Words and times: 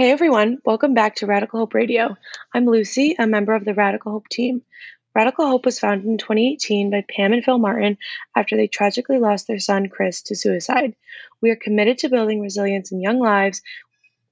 Hey 0.00 0.12
everyone, 0.12 0.56
welcome 0.64 0.94
back 0.94 1.16
to 1.16 1.26
Radical 1.26 1.60
Hope 1.60 1.74
Radio. 1.74 2.16
I'm 2.54 2.64
Lucy, 2.64 3.16
a 3.18 3.26
member 3.26 3.52
of 3.52 3.66
the 3.66 3.74
Radical 3.74 4.12
Hope 4.12 4.30
team. 4.30 4.62
Radical 5.14 5.46
Hope 5.46 5.66
was 5.66 5.78
founded 5.78 6.06
in 6.06 6.16
2018 6.16 6.88
by 6.90 7.04
Pam 7.06 7.34
and 7.34 7.44
Phil 7.44 7.58
Martin 7.58 7.98
after 8.34 8.56
they 8.56 8.66
tragically 8.66 9.18
lost 9.18 9.46
their 9.46 9.58
son 9.58 9.90
Chris 9.90 10.22
to 10.22 10.34
suicide. 10.34 10.96
We 11.42 11.50
are 11.50 11.56
committed 11.56 11.98
to 11.98 12.08
building 12.08 12.40
resilience 12.40 12.90
in 12.90 13.02
young 13.02 13.18
lives 13.18 13.60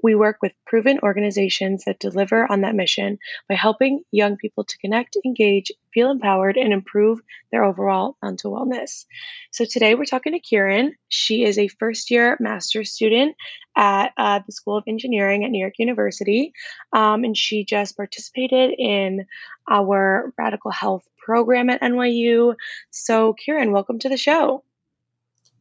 we 0.02 0.14
work 0.14 0.38
with 0.40 0.52
proven 0.66 1.00
organizations 1.02 1.84
that 1.84 1.98
deliver 1.98 2.50
on 2.50 2.60
that 2.62 2.74
mission 2.74 3.18
by 3.48 3.54
helping 3.54 4.02
young 4.10 4.36
people 4.36 4.64
to 4.64 4.78
connect, 4.78 5.16
engage, 5.24 5.72
feel 5.92 6.10
empowered, 6.10 6.56
and 6.56 6.72
improve 6.72 7.20
their 7.50 7.64
overall 7.64 8.16
mental 8.22 8.52
wellness. 8.52 9.06
So 9.50 9.64
today 9.64 9.94
we're 9.94 10.04
talking 10.04 10.32
to 10.32 10.38
Kieran. 10.38 10.94
She 11.08 11.44
is 11.44 11.58
a 11.58 11.68
first 11.68 12.10
year 12.10 12.36
master's 12.40 12.92
student 12.92 13.36
at 13.76 14.12
uh, 14.16 14.40
the 14.46 14.52
School 14.52 14.76
of 14.76 14.84
Engineering 14.86 15.44
at 15.44 15.50
New 15.50 15.60
York 15.60 15.74
University, 15.78 16.52
um, 16.92 17.24
and 17.24 17.36
she 17.36 17.64
just 17.64 17.96
participated 17.96 18.74
in 18.78 19.26
our 19.68 20.32
Radical 20.38 20.70
Health 20.70 21.06
program 21.18 21.70
at 21.70 21.82
NYU. 21.82 22.54
So, 22.90 23.34
Kieran, 23.34 23.72
welcome 23.72 23.98
to 24.00 24.08
the 24.08 24.16
show. 24.16 24.64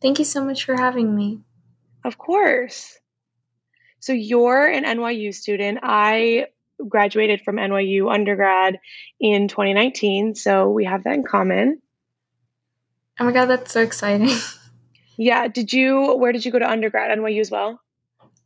Thank 0.01 0.19
you 0.19 0.25
so 0.25 0.43
much 0.43 0.63
for 0.63 0.75
having 0.75 1.15
me. 1.15 1.41
Of 2.03 2.17
course. 2.17 2.99
So 3.99 4.13
you're 4.13 4.65
an 4.67 4.83
NYU 4.83 5.33
student. 5.33 5.79
I 5.83 6.47
graduated 6.87 7.41
from 7.41 7.55
NYU 7.55 8.11
undergrad 8.13 8.79
in 9.19 9.47
2019, 9.47 10.35
so 10.35 10.69
we 10.69 10.85
have 10.85 11.03
that 11.03 11.15
in 11.15 11.23
common. 11.23 11.81
Oh 13.19 13.25
my 13.25 13.31
god, 13.31 13.45
that's 13.45 13.71
so 13.71 13.81
exciting. 13.81 14.29
yeah, 15.17 15.47
did 15.47 15.73
you 15.73 16.15
where 16.15 16.31
did 16.31 16.45
you 16.45 16.51
go 16.51 16.59
to 16.59 16.69
undergrad? 16.69 17.17
NYU 17.17 17.41
as 17.41 17.49
well? 17.49 17.81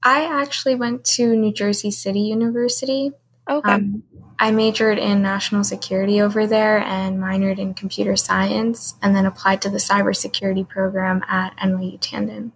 I 0.04 0.24
actually 0.24 0.76
went 0.76 1.04
to 1.06 1.36
New 1.36 1.54
Jersey 1.54 1.92
City 1.92 2.22
University. 2.22 3.12
Okay. 3.50 3.72
Um, 3.72 4.04
I 4.40 4.50
majored 4.50 4.98
in 4.98 5.22
national 5.22 5.64
security 5.64 6.22
over 6.22 6.48
there 6.48 6.80
and 6.80 7.20
minored 7.20 7.60
in 7.60 7.76
computer 7.76 8.16
science 8.16 8.96
and 9.02 9.16
then 9.16 9.28
applied 9.28 9.62
to 9.64 9.70
the 9.70 9.78
cybersecurity 9.78 10.68
program 10.68 11.24
at 11.28 11.56
NYU 11.58 12.00
Tandon. 12.00 12.52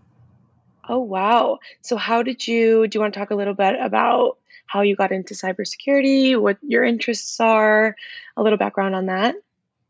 Oh, 0.87 0.99
wow. 0.99 1.59
So, 1.81 1.97
how 1.97 2.23
did 2.23 2.47
you, 2.47 2.87
do 2.87 2.97
you 2.97 3.01
want 3.01 3.13
to 3.13 3.19
talk 3.19 3.31
a 3.31 3.35
little 3.35 3.53
bit 3.53 3.75
about 3.79 4.37
how 4.67 4.81
you 4.81 4.95
got 4.95 5.11
into 5.11 5.33
cybersecurity, 5.33 6.39
what 6.39 6.57
your 6.61 6.83
interests 6.83 7.39
are, 7.39 7.95
a 8.37 8.43
little 8.43 8.57
background 8.57 8.95
on 8.95 9.07
that? 9.07 9.35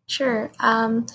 Sure. 0.07 0.51
Um, 0.59 1.05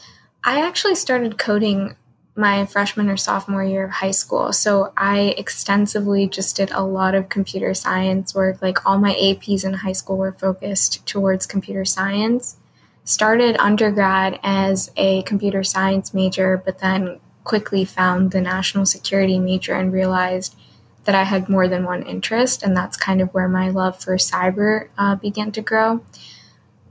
I 0.45 0.67
actually 0.67 0.95
started 0.95 1.39
coding 1.39 1.95
my 2.37 2.64
freshman 2.64 3.11
or 3.11 3.17
sophomore 3.17 3.64
year 3.64 3.84
of 3.84 3.91
high 3.91 4.11
school. 4.11 4.53
So 4.53 4.92
I 4.97 5.34
extensively 5.37 6.28
just 6.28 6.56
did 6.56 6.70
a 6.70 6.83
lot 6.83 7.15
of 7.15 7.28
computer 7.28 7.75
science 7.75 8.34
work. 8.34 8.62
Like 8.62 8.87
all 8.87 8.98
my 8.98 9.12
APs 9.15 9.65
in 9.65 9.75
high 9.75 9.92
school 9.92 10.17
were 10.17 10.33
focused 10.33 11.05
towards 11.06 11.47
computer 11.47 11.84
science. 11.84 12.56
Started 13.05 13.56
undergrad 13.59 14.39
as 14.42 14.91
a 14.97 15.22
computer 15.22 15.62
science 15.65 16.15
major, 16.15 16.62
but 16.65 16.78
then 16.78 17.20
quickly 17.51 17.84
found 17.84 18.31
the 18.31 18.41
national 18.41 18.87
security 18.87 19.37
major 19.37 19.75
and 19.75 19.93
realized 19.93 20.55
that 21.03 21.17
I 21.17 21.25
had 21.25 21.48
more 21.48 21.67
than 21.67 21.84
one 21.84 22.05
interest, 22.05 22.62
and 22.62 22.77
that's 22.77 22.97
kind 22.97 23.20
of 23.20 23.34
where 23.34 23.48
my 23.48 23.70
love 23.70 24.01
for 24.01 24.17
cyber 24.19 24.89
uh, 24.97 25.17
began 25.17 25.51
to 25.53 25.61
grow. 25.61 26.01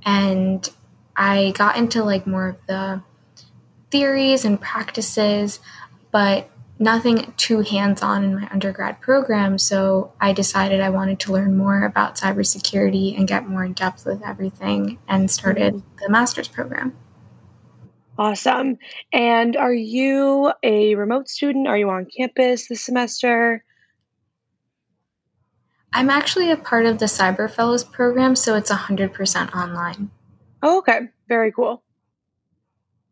And 0.04 0.70
I 1.16 1.54
got 1.56 1.78
into 1.78 2.04
like 2.04 2.28
more 2.28 2.50
of 2.50 2.58
the 2.68 3.02
theories 3.90 4.44
and 4.44 4.60
practices, 4.60 5.62
but 6.12 6.50
nothing 6.78 7.34
too 7.38 7.62
hands 7.62 8.02
on 8.02 8.26
in 8.26 8.36
my 8.36 8.50
undergrad 8.52 9.00
program. 9.00 9.58
So 9.58 10.12
I 10.20 10.34
decided 10.34 10.82
I 10.82 10.90
wanted 10.90 11.22
to 11.22 11.32
learn 11.32 11.56
more 11.56 11.86
about 11.86 12.18
cybersecurity 12.18 13.18
and 13.18 13.30
get 13.30 13.48
more 13.48 13.64
in 13.64 13.72
depth 13.72 14.06
with 14.06 14.22
everything 14.26 15.00
and 15.08 15.32
started 15.32 15.76
mm-hmm. 15.76 16.04
the 16.04 16.10
master's 16.10 16.50
program. 16.50 16.98
Awesome. 18.20 18.80
And 19.14 19.56
are 19.56 19.74
you 19.74 20.52
a 20.62 20.96
remote 20.96 21.30
student? 21.30 21.70
Are 21.70 21.78
you 21.78 21.90
on 21.90 22.06
campus 22.06 22.68
this 22.68 22.82
semester? 22.82 23.64
I'm 25.94 26.10
actually 26.10 26.52
a 26.52 26.58
part 26.58 26.86
of 26.86 27.00
the 27.00 27.06
Cyber 27.06 27.50
Fellows 27.50 27.86
program, 27.86 28.36
so 28.36 28.56
it's 28.56 28.70
100% 28.70 29.56
online. 29.56 30.12
Oh, 30.62 30.80
okay. 30.80 31.00
Very 31.30 31.54
cool. 31.54 31.82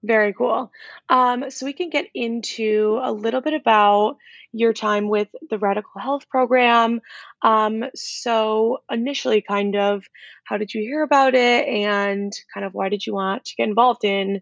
Very 0.03 0.34
cool. 0.34 0.73
Um, 1.07 1.51
so 1.51 1.66
we 1.66 1.72
can 1.72 1.89
get 1.89 2.07
into 2.13 3.00
a 3.01 3.13
little 3.13 3.39
bit 3.39 3.53
about 3.53 4.18
your 4.51 4.74
time 4.74 5.07
with 5.07 5.29
the 5.50 5.57
Radical 5.57 6.01
Health 6.01 6.28
program. 6.28 7.00
Um, 7.41 7.85
so 7.95 8.79
initially, 8.91 9.41
kind 9.41 9.78
of, 9.78 10.03
how 10.44 10.57
did 10.57 10.74
you 10.74 10.81
hear 10.81 11.01
about 11.01 11.34
it, 11.34 11.66
and 11.66 12.34
kind 12.53 12.66
of 12.66 12.74
why 12.74 12.89
did 12.89 13.07
you 13.07 13.13
want 13.13 13.45
to 13.45 13.56
get 13.56 13.69
involved 13.69 14.03
in 14.03 14.41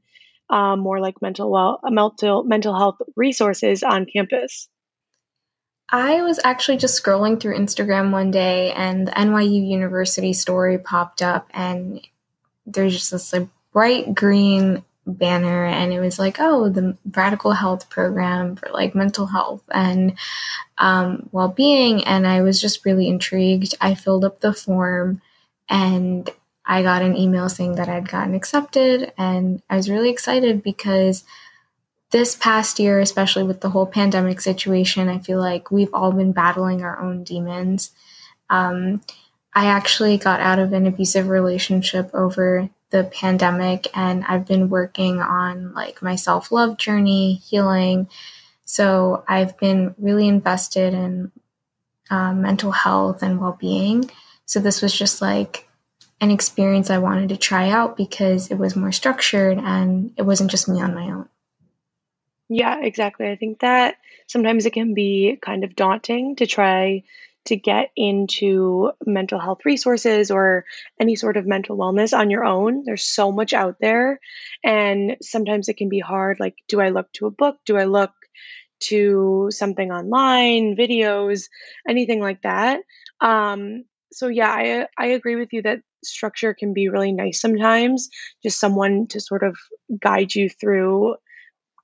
um, 0.50 0.80
more 0.80 1.00
like 1.00 1.22
mental 1.22 1.52
well 1.52 1.80
uh, 1.84 1.90
mental 1.90 2.44
mental 2.44 2.78
health 2.78 2.98
resources 3.16 3.84
on 3.84 4.06
campus? 4.06 4.70
I 5.90 6.24
was 6.24 6.40
actually 6.44 6.78
just 6.78 7.02
scrolling 7.02 7.40
through 7.40 7.58
Instagram 7.58 8.12
one 8.12 8.32
day, 8.32 8.72
and 8.72 9.08
the 9.08 9.12
NYU 9.12 9.68
University 9.68 10.34
story 10.34 10.78
popped 10.78 11.22
up, 11.22 11.48
and 11.54 12.06
there's 12.66 12.94
just 12.94 13.12
this 13.12 13.32
like 13.32 13.48
bright 13.72 14.16
green 14.16 14.84
banner, 15.06 15.66
and 15.66 15.94
it 15.94 16.00
was 16.00 16.18
like, 16.18 16.38
oh, 16.40 16.70
the 16.70 16.98
Radical 17.16 17.52
Health 17.52 17.90
program 17.90 18.56
for 18.56 18.70
like 18.72 18.96
mental 18.96 19.28
health 19.28 19.64
and 19.72 20.18
um, 20.80 21.30
well 21.32 21.50
being, 21.50 22.04
and 22.04 22.26
I 22.26 22.42
was 22.42 22.60
just 22.60 22.86
really 22.86 23.08
intrigued. 23.08 23.76
I 23.80 23.94
filled 23.94 24.26
up 24.26 24.40
the 24.40 24.54
form, 24.54 25.22
and 25.70 26.30
I 26.66 26.82
got 26.82 27.02
an 27.02 27.16
email 27.16 27.48
saying 27.50 27.76
that 27.76 27.90
I'd 27.90 28.10
gotten 28.10 28.34
accepted, 28.34 29.14
and 29.18 29.62
I 29.70 29.76
was 29.76 29.90
really 29.90 30.10
excited 30.10 30.64
because 30.64 31.24
this 32.12 32.36
past 32.36 32.80
year, 32.80 33.00
especially 33.00 33.44
with 33.44 33.62
the 33.62 33.70
whole 33.70 33.86
pandemic 33.86 34.42
situation, 34.42 35.10
I 35.10 35.20
feel 35.20 35.40
like 35.40 35.70
we've 35.72 35.94
all 35.94 36.12
been 36.12 36.32
battling 36.32 36.84
our 36.84 37.00
own 37.00 37.24
demons. 37.24 37.92
Um, 38.50 39.02
I 39.54 39.66
actually 39.66 40.18
got 40.18 40.40
out 40.40 40.60
of 40.60 40.74
an 40.74 40.88
abusive 40.88 41.28
relationship 41.28 42.10
over 42.14 42.70
the 42.90 43.04
pandemic, 43.04 43.88
and 43.94 44.24
I've 44.26 44.46
been 44.46 44.70
working 44.70 45.20
on 45.22 45.74
like 45.74 46.02
my 46.02 46.16
self 46.16 46.52
love 46.52 46.78
journey, 46.78 47.36
healing. 47.36 48.08
So 48.66 49.24
I've 49.28 49.58
been 49.58 49.94
really 49.98 50.28
invested 50.28 50.94
in 50.94 51.32
um, 52.10 52.42
mental 52.42 52.72
health 52.72 53.24
and 53.24 53.40
well 53.40 53.58
being. 53.60 54.10
So 54.46 54.60
this 54.60 54.82
was 54.82 54.94
just 54.98 55.22
like 55.22 55.68
an 56.22 56.32
experience 56.32 56.90
I 56.90 56.98
wanted 56.98 57.30
to 57.30 57.38
try 57.38 57.70
out 57.70 57.98
because 57.98 58.50
it 58.50 58.56
was 58.58 58.76
more 58.76 58.92
structured 58.92 59.58
and 59.58 60.14
it 60.18 60.24
wasn't 60.24 60.52
just 60.52 60.70
me 60.70 60.82
on 60.82 60.96
my 60.96 61.06
own. 61.06 61.30
Yeah, 62.48 62.80
exactly. 62.82 63.30
I 63.30 63.36
think 63.36 63.60
that 63.60 63.96
sometimes 64.28 64.66
it 64.66 64.74
can 64.74 64.94
be 64.94 65.38
kind 65.42 65.64
of 65.64 65.76
daunting 65.76 66.36
to 66.38 66.46
try 66.46 67.04
to 67.46 67.56
get 67.56 67.92
into 67.96 68.92
mental 69.06 69.40
health 69.40 69.66
resources 69.66 70.32
or 70.32 70.66
any 71.00 71.16
sort 71.16 71.38
of 71.38 71.46
mental 71.46 71.78
wellness 71.78 72.18
on 72.18 72.30
your 72.32 72.44
own. 72.44 72.84
There's 72.86 73.04
so 73.04 73.32
much 73.32 73.54
out 73.54 73.78
there. 73.80 74.20
And 74.64 75.18
sometimes 75.22 75.70
it 75.70 75.78
can 75.78 75.90
be 75.90 76.00
hard. 76.00 76.40
Like, 76.40 76.56
do 76.68 76.82
I 76.82 76.90
look 76.90 77.12
to 77.14 77.28
a 77.28 77.32
book? 77.32 77.58
Do 77.66 77.78
I 77.78 77.86
look 77.86 78.12
to 78.82 79.50
something 79.52 79.92
online, 79.92 80.76
videos, 80.76 81.46
anything 81.88 82.20
like 82.20 82.42
that? 82.42 82.82
Um, 83.22 83.86
so 84.12 84.28
yeah, 84.28 84.50
I 84.50 84.88
I 84.98 85.08
agree 85.08 85.36
with 85.36 85.52
you 85.52 85.62
that 85.64 85.82
structure 86.08 86.54
can 86.54 86.74
be 86.74 86.90
really 86.90 87.12
nice 87.12 87.40
sometimes. 87.42 88.10
Just 88.44 88.60
someone 88.60 89.08
to 89.08 89.20
sort 89.20 89.44
of 89.44 89.58
guide 90.00 90.34
you 90.36 90.50
through 90.50 91.16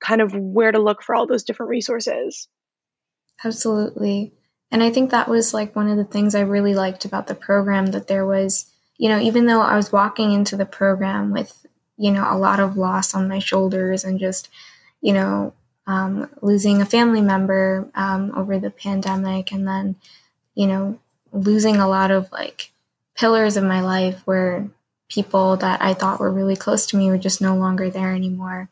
kind 0.00 0.20
of 0.20 0.34
where 0.34 0.72
to 0.72 0.78
look 0.78 1.02
for 1.02 1.14
all 1.14 1.26
those 1.26 1.44
different 1.44 1.70
resources. 1.70 2.48
Absolutely. 3.44 4.32
And 4.70 4.82
I 4.82 4.90
think 4.90 5.10
that 5.10 5.28
was 5.28 5.52
like 5.52 5.76
one 5.76 5.88
of 5.88 5.96
the 5.96 6.04
things 6.04 6.34
I 6.34 6.40
really 6.40 6.74
liked 6.74 7.04
about 7.04 7.26
the 7.26 7.34
program 7.34 7.86
that 7.86 8.06
there 8.06 8.26
was, 8.26 8.66
you 8.96 9.08
know, 9.08 9.20
even 9.20 9.46
though 9.46 9.60
I 9.60 9.76
was 9.76 9.92
walking 9.92 10.32
into 10.32 10.56
the 10.56 10.66
program 10.66 11.30
with, 11.30 11.66
you 11.96 12.10
know, 12.10 12.26
a 12.28 12.38
lot 12.38 12.58
of 12.58 12.76
loss 12.76 13.14
on 13.14 13.28
my 13.28 13.38
shoulders 13.38 14.04
and 14.04 14.18
just, 14.18 14.48
you 15.00 15.12
know, 15.12 15.52
um, 15.86 16.30
losing 16.40 16.80
a 16.80 16.86
family 16.86 17.20
member 17.20 17.90
um, 17.94 18.32
over 18.34 18.58
the 18.58 18.70
pandemic 18.70 19.52
and 19.52 19.66
then, 19.68 19.96
you 20.54 20.66
know, 20.66 20.98
losing 21.32 21.76
a 21.76 21.88
lot 21.88 22.10
of 22.10 22.30
like 22.32 22.71
pillars 23.22 23.56
of 23.56 23.62
my 23.62 23.80
life 23.80 24.20
where 24.24 24.68
people 25.08 25.56
that 25.56 25.80
I 25.80 25.94
thought 25.94 26.18
were 26.18 26.32
really 26.32 26.56
close 26.56 26.86
to 26.86 26.96
me 26.96 27.08
were 27.08 27.18
just 27.18 27.40
no 27.40 27.54
longer 27.54 27.88
there 27.88 28.12
anymore. 28.12 28.68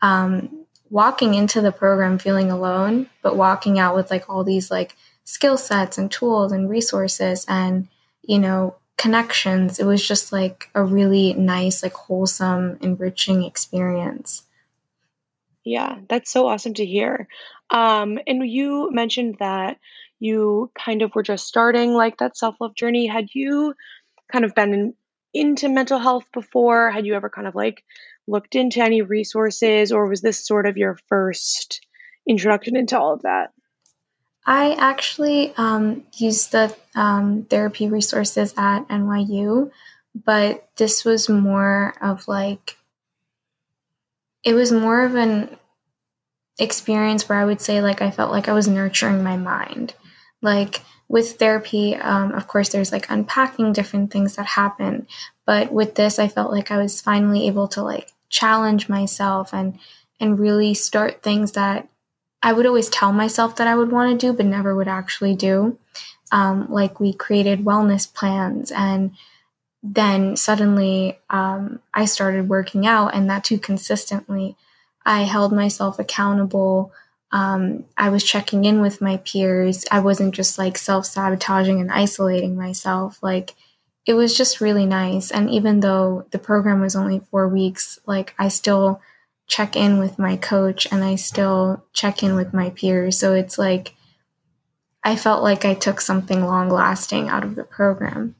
Um, 0.00 0.64
walking 0.88 1.34
into 1.34 1.60
the 1.60 1.70
program 1.70 2.18
feeling 2.18 2.50
alone, 2.50 3.10
but 3.20 3.36
walking 3.36 3.78
out 3.78 3.94
with 3.94 4.10
like 4.10 4.30
all 4.30 4.42
these 4.42 4.70
like 4.70 4.96
skill 5.24 5.58
sets 5.58 5.98
and 5.98 6.10
tools 6.10 6.50
and 6.50 6.70
resources 6.70 7.44
and, 7.46 7.88
you 8.22 8.38
know, 8.38 8.74
connections. 8.96 9.78
It 9.78 9.84
was 9.84 10.08
just 10.08 10.32
like 10.32 10.70
a 10.74 10.82
really 10.82 11.34
nice, 11.34 11.82
like 11.82 11.92
wholesome, 11.92 12.78
enriching 12.80 13.42
experience. 13.42 14.44
Yeah, 15.64 15.96
that's 16.08 16.30
so 16.30 16.46
awesome 16.46 16.74
to 16.74 16.84
hear. 16.84 17.26
Um, 17.70 18.18
and 18.26 18.48
you 18.48 18.90
mentioned 18.92 19.36
that 19.40 19.78
you 20.20 20.70
kind 20.78 21.02
of 21.02 21.14
were 21.14 21.22
just 21.22 21.46
starting 21.46 21.92
like 21.94 22.18
that 22.18 22.36
self-love 22.36 22.74
journey. 22.74 23.06
Had 23.06 23.28
you 23.32 23.74
kind 24.30 24.44
of 24.44 24.54
been 24.54 24.74
in, 24.74 24.94
into 25.32 25.68
mental 25.68 25.98
health 25.98 26.24
before? 26.32 26.90
Had 26.90 27.06
you 27.06 27.14
ever 27.14 27.30
kind 27.30 27.46
of 27.48 27.54
like 27.54 27.82
looked 28.26 28.54
into 28.54 28.82
any 28.82 29.02
resources 29.02 29.92
or 29.92 30.06
was 30.06 30.20
this 30.20 30.46
sort 30.46 30.66
of 30.66 30.76
your 30.76 30.98
first 31.08 31.86
introduction 32.28 32.76
into 32.76 32.98
all 32.98 33.14
of 33.14 33.22
that? 33.22 33.50
I 34.46 34.74
actually 34.78 35.54
um, 35.56 36.04
used 36.16 36.52
the 36.52 36.74
um, 36.94 37.46
therapy 37.48 37.88
resources 37.88 38.52
at 38.56 38.86
NYU, 38.88 39.70
but 40.14 40.68
this 40.76 41.04
was 41.04 41.28
more 41.28 41.94
of 42.02 42.28
like, 42.28 42.76
it 44.44 44.54
was 44.54 44.70
more 44.70 45.04
of 45.04 45.14
an 45.14 45.56
experience 46.58 47.28
where 47.28 47.38
I 47.38 47.44
would 47.44 47.60
say, 47.60 47.80
like, 47.80 48.02
I 48.02 48.10
felt 48.10 48.30
like 48.30 48.48
I 48.48 48.52
was 48.52 48.68
nurturing 48.68 49.24
my 49.24 49.36
mind. 49.36 49.94
Like, 50.42 50.82
with 51.08 51.38
therapy, 51.38 51.94
um, 51.96 52.32
of 52.32 52.48
course, 52.48 52.70
there's 52.70 52.92
like 52.92 53.10
unpacking 53.10 53.72
different 53.72 54.10
things 54.10 54.36
that 54.36 54.46
happen. 54.46 55.06
But 55.46 55.72
with 55.72 55.94
this, 55.94 56.18
I 56.18 56.28
felt 56.28 56.50
like 56.50 56.70
I 56.70 56.78
was 56.78 57.00
finally 57.00 57.46
able 57.46 57.68
to 57.68 57.82
like 57.82 58.12
challenge 58.28 58.88
myself 58.88 59.52
and 59.52 59.78
and 60.20 60.38
really 60.38 60.74
start 60.74 61.22
things 61.22 61.52
that 61.52 61.88
I 62.42 62.52
would 62.52 62.66
always 62.66 62.88
tell 62.88 63.12
myself 63.12 63.56
that 63.56 63.66
I 63.66 63.74
would 63.74 63.90
want 63.90 64.18
to 64.18 64.26
do, 64.26 64.32
but 64.32 64.46
never 64.46 64.74
would 64.74 64.88
actually 64.88 65.34
do. 65.34 65.78
Um, 66.32 66.70
like 66.70 67.00
we 67.00 67.12
created 67.12 67.64
wellness 67.64 68.12
plans, 68.12 68.72
and 68.72 69.12
then 69.86 70.34
suddenly 70.34 71.18
um, 71.28 71.78
I 71.92 72.06
started 72.06 72.48
working 72.48 72.86
out, 72.86 73.14
and 73.14 73.28
that 73.28 73.44
too 73.44 73.58
consistently. 73.58 74.56
I 75.04 75.24
held 75.24 75.52
myself 75.52 75.98
accountable. 75.98 76.90
Um, 77.30 77.84
I 77.98 78.08
was 78.08 78.24
checking 78.24 78.64
in 78.64 78.80
with 78.80 79.02
my 79.02 79.18
peers. 79.18 79.84
I 79.90 80.00
wasn't 80.00 80.34
just 80.34 80.56
like 80.56 80.78
self 80.78 81.04
sabotaging 81.04 81.80
and 81.80 81.92
isolating 81.92 82.56
myself. 82.56 83.22
Like 83.22 83.54
it 84.06 84.14
was 84.14 84.34
just 84.34 84.62
really 84.62 84.86
nice. 84.86 85.30
And 85.30 85.50
even 85.50 85.80
though 85.80 86.26
the 86.30 86.38
program 86.38 86.80
was 86.80 86.96
only 86.96 87.20
four 87.30 87.46
weeks, 87.46 87.98
like 88.06 88.34
I 88.38 88.48
still 88.48 89.02
check 89.46 89.76
in 89.76 89.98
with 89.98 90.18
my 90.18 90.36
coach 90.36 90.90
and 90.90 91.04
I 91.04 91.16
still 91.16 91.84
check 91.92 92.22
in 92.22 92.36
with 92.36 92.54
my 92.54 92.70
peers. 92.70 93.18
So 93.18 93.34
it's 93.34 93.58
like 93.58 93.94
I 95.02 95.16
felt 95.16 95.42
like 95.42 95.66
I 95.66 95.74
took 95.74 96.00
something 96.00 96.46
long 96.46 96.70
lasting 96.70 97.28
out 97.28 97.44
of 97.44 97.54
the 97.54 97.64
program. 97.64 98.36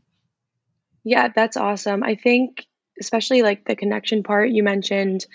Yeah, 1.05 1.29
that's 1.35 1.57
awesome. 1.57 2.03
I 2.03 2.15
think 2.15 2.67
especially 3.01 3.43
like 3.43 3.65
the 3.65 3.77
connection 3.77 4.23
part 4.23 4.51
you 4.51 4.63
mentioned 4.63 5.27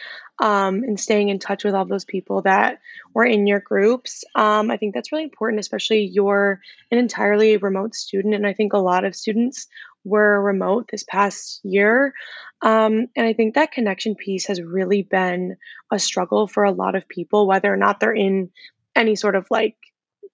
um, 0.42 0.84
and 0.84 1.00
staying 1.00 1.30
in 1.30 1.40
touch 1.40 1.64
with 1.64 1.76
all 1.76 1.86
those 1.86 2.06
people 2.06 2.42
that 2.44 2.80
were 3.14 3.26
in 3.26 3.48
your 3.48 3.60
groups. 3.60 4.24
Um, 4.36 4.72
I 4.72 4.78
think 4.78 4.94
that's 4.94 5.12
really 5.12 5.26
important, 5.26 5.60
especially 5.60 6.06
you're 6.06 6.62
an 6.92 6.98
entirely 6.98 7.58
remote 7.58 7.96
student. 7.96 8.34
And 8.34 8.48
I 8.48 8.54
think 8.54 8.74
a 8.74 8.78
lot 8.78 9.04
of 9.04 9.16
students 9.16 9.68
were 10.06 10.42
remote 10.42 10.88
this 10.90 11.04
past 11.04 11.60
year. 11.64 12.14
Um, 12.62 13.08
and 13.16 13.26
I 13.26 13.34
think 13.34 13.56
that 13.56 13.74
connection 13.74 14.16
piece 14.16 14.48
has 14.48 14.62
really 14.62 15.02
been 15.04 15.58
a 15.92 16.00
struggle 16.00 16.48
for 16.48 16.64
a 16.64 16.72
lot 16.72 16.96
of 16.96 17.10
people, 17.10 17.48
whether 17.48 17.72
or 17.72 17.78
not 17.78 18.00
they're 18.00 18.14
in 18.14 18.52
any 18.96 19.16
sort 19.16 19.36
of 19.36 19.46
like 19.52 19.76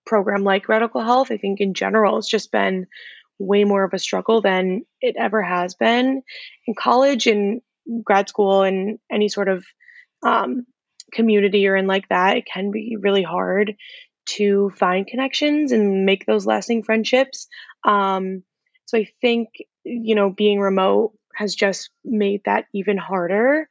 program 0.05 0.43
like 0.43 0.69
Radical 0.69 1.01
Health. 1.01 1.31
I 1.31 1.37
think 1.37 1.59
in 1.59 1.73
general, 1.73 2.19
it's 2.19 2.29
just 2.29 2.51
been 2.51 2.85
way 3.39 3.63
more 3.63 3.83
of 3.83 3.93
a 3.93 3.99
struggle 3.99 4.41
than 4.41 4.81
it 5.01 5.15
ever 5.17 5.41
has 5.41 5.75
been 5.75 6.21
in 6.67 6.73
college 6.73 7.27
and 7.27 7.61
grad 8.03 8.29
school 8.29 8.63
and 8.63 8.99
any 9.11 9.29
sort 9.29 9.49
of 9.49 9.65
um, 10.23 10.65
community 11.11 11.67
or 11.67 11.75
in 11.75 11.87
like 11.87 12.07
that. 12.09 12.37
It 12.37 12.45
can 12.51 12.71
be 12.71 12.97
really 12.99 13.23
hard 13.23 13.75
to 14.27 14.71
find 14.75 15.05
connections 15.05 15.71
and 15.71 16.05
make 16.05 16.25
those 16.25 16.45
lasting 16.45 16.83
friendships. 16.83 17.47
Um, 17.85 18.43
so 18.85 18.97
I 18.97 19.07
think, 19.21 19.49
you 19.83 20.15
know, 20.15 20.29
being 20.29 20.59
remote 20.59 21.13
has 21.35 21.53
just 21.53 21.89
made 22.03 22.41
that 22.45 22.65
even 22.73 22.97
harder. 22.97 23.67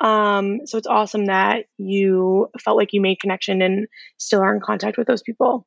Um, 0.00 0.66
so 0.66 0.78
it's 0.78 0.86
awesome 0.86 1.26
that 1.26 1.64
you 1.76 2.48
felt 2.60 2.76
like 2.76 2.92
you 2.92 3.00
made 3.00 3.20
connection 3.20 3.62
and 3.62 3.88
still 4.18 4.40
are 4.40 4.54
in 4.54 4.60
contact 4.60 4.96
with 4.96 5.08
those 5.08 5.22
people. 5.22 5.66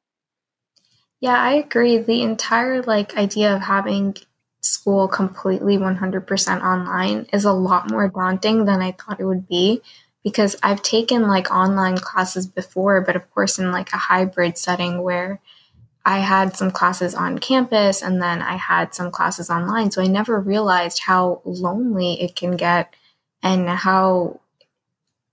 Yeah, 1.21 1.39
I 1.39 1.53
agree. 1.53 1.97
The 1.99 2.21
entire 2.23 2.81
like 2.81 3.15
idea 3.15 3.55
of 3.55 3.61
having 3.61 4.15
school 4.61 5.07
completely 5.07 5.77
100% 5.77 6.63
online 6.63 7.27
is 7.31 7.45
a 7.45 7.53
lot 7.53 7.89
more 7.89 8.09
daunting 8.09 8.65
than 8.65 8.81
I 8.81 8.91
thought 8.93 9.19
it 9.19 9.25
would 9.25 9.47
be 9.47 9.81
because 10.23 10.55
I've 10.63 10.81
taken 10.83 11.27
like 11.27 11.51
online 11.51 11.97
classes 11.97 12.47
before, 12.47 13.01
but 13.01 13.15
of 13.15 13.29
course 13.31 13.59
in 13.59 13.71
like 13.71 13.93
a 13.93 13.97
hybrid 13.97 14.57
setting 14.57 15.01
where 15.03 15.39
I 16.05 16.19
had 16.19 16.57
some 16.57 16.71
classes 16.71 17.15
on 17.15 17.39
campus 17.39 18.01
and 18.03 18.21
then 18.21 18.41
I 18.41 18.55
had 18.57 18.95
some 18.95 19.11
classes 19.11 19.49
online. 19.49 19.91
So 19.91 20.01
I 20.01 20.07
never 20.07 20.39
realized 20.39 21.01
how 21.05 21.41
lonely 21.45 22.21
it 22.21 22.35
can 22.35 22.57
get 22.57 22.95
and 23.43 23.69
how 23.69 24.41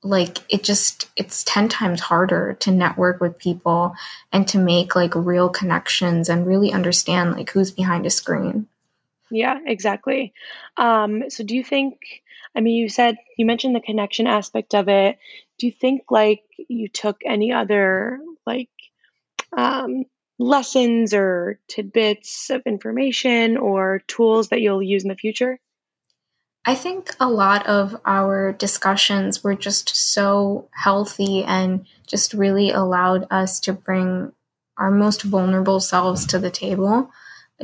like 0.08 0.38
it 0.48 0.64
just 0.64 1.08
it's 1.16 1.44
10 1.44 1.68
times 1.68 2.00
harder 2.00 2.56
to 2.60 2.70
network 2.70 3.20
with 3.20 3.38
people 3.38 3.94
and 4.32 4.48
to 4.48 4.58
make 4.58 4.96
like 4.96 5.14
real 5.14 5.48
connections 5.48 6.28
and 6.28 6.46
really 6.46 6.72
understand 6.72 7.34
like 7.34 7.50
who's 7.50 7.70
behind 7.70 8.06
a 8.06 8.10
screen. 8.10 8.66
Yeah, 9.30 9.58
exactly. 9.64 10.32
Um 10.76 11.24
so 11.28 11.44
do 11.44 11.54
you 11.54 11.62
think 11.62 11.98
I 12.56 12.60
mean 12.60 12.76
you 12.76 12.88
said 12.88 13.18
you 13.36 13.44
mentioned 13.44 13.76
the 13.76 13.80
connection 13.80 14.26
aspect 14.26 14.74
of 14.74 14.88
it. 14.88 15.18
Do 15.58 15.66
you 15.66 15.72
think 15.72 16.10
like 16.10 16.42
you 16.68 16.88
took 16.88 17.20
any 17.26 17.52
other 17.52 18.20
like 18.46 18.70
um 19.56 20.04
lessons 20.38 21.12
or 21.14 21.58
tidbits 21.68 22.50
of 22.50 22.62
information 22.64 23.56
or 23.56 24.02
tools 24.06 24.48
that 24.48 24.60
you'll 24.60 24.82
use 24.82 25.02
in 25.02 25.08
the 25.08 25.16
future? 25.16 25.58
I 26.64 26.74
think 26.74 27.14
a 27.18 27.28
lot 27.28 27.66
of 27.66 27.98
our 28.04 28.52
discussions 28.52 29.42
were 29.42 29.54
just 29.54 29.96
so 29.96 30.68
healthy 30.72 31.42
and 31.44 31.86
just 32.06 32.34
really 32.34 32.70
allowed 32.70 33.26
us 33.30 33.58
to 33.60 33.72
bring 33.72 34.32
our 34.76 34.90
most 34.90 35.22
vulnerable 35.22 35.80
selves 35.80 36.26
to 36.26 36.38
the 36.38 36.50
table 36.50 37.10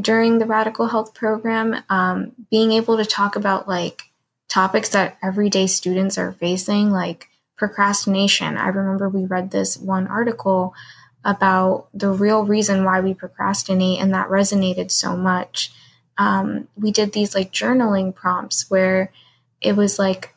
during 0.00 0.38
the 0.38 0.46
radical 0.46 0.88
health 0.88 1.14
program. 1.14 1.82
Um, 1.88 2.32
being 2.50 2.72
able 2.72 2.96
to 2.96 3.04
talk 3.04 3.36
about 3.36 3.68
like 3.68 4.02
topics 4.48 4.88
that 4.90 5.18
everyday 5.22 5.66
students 5.66 6.18
are 6.18 6.32
facing, 6.32 6.90
like 6.90 7.28
procrastination. 7.56 8.56
I 8.56 8.68
remember 8.68 9.08
we 9.08 9.24
read 9.24 9.50
this 9.50 9.76
one 9.76 10.06
article 10.06 10.74
about 11.24 11.88
the 11.94 12.10
real 12.10 12.44
reason 12.44 12.84
why 12.84 13.00
we 13.00 13.14
procrastinate, 13.14 14.00
and 14.00 14.12
that 14.12 14.28
resonated 14.28 14.90
so 14.90 15.16
much. 15.16 15.72
Um, 16.18 16.68
we 16.76 16.90
did 16.92 17.12
these 17.12 17.34
like 17.34 17.52
journaling 17.52 18.14
prompts 18.14 18.70
where 18.70 19.12
it 19.60 19.76
was 19.76 19.98
like 19.98 20.34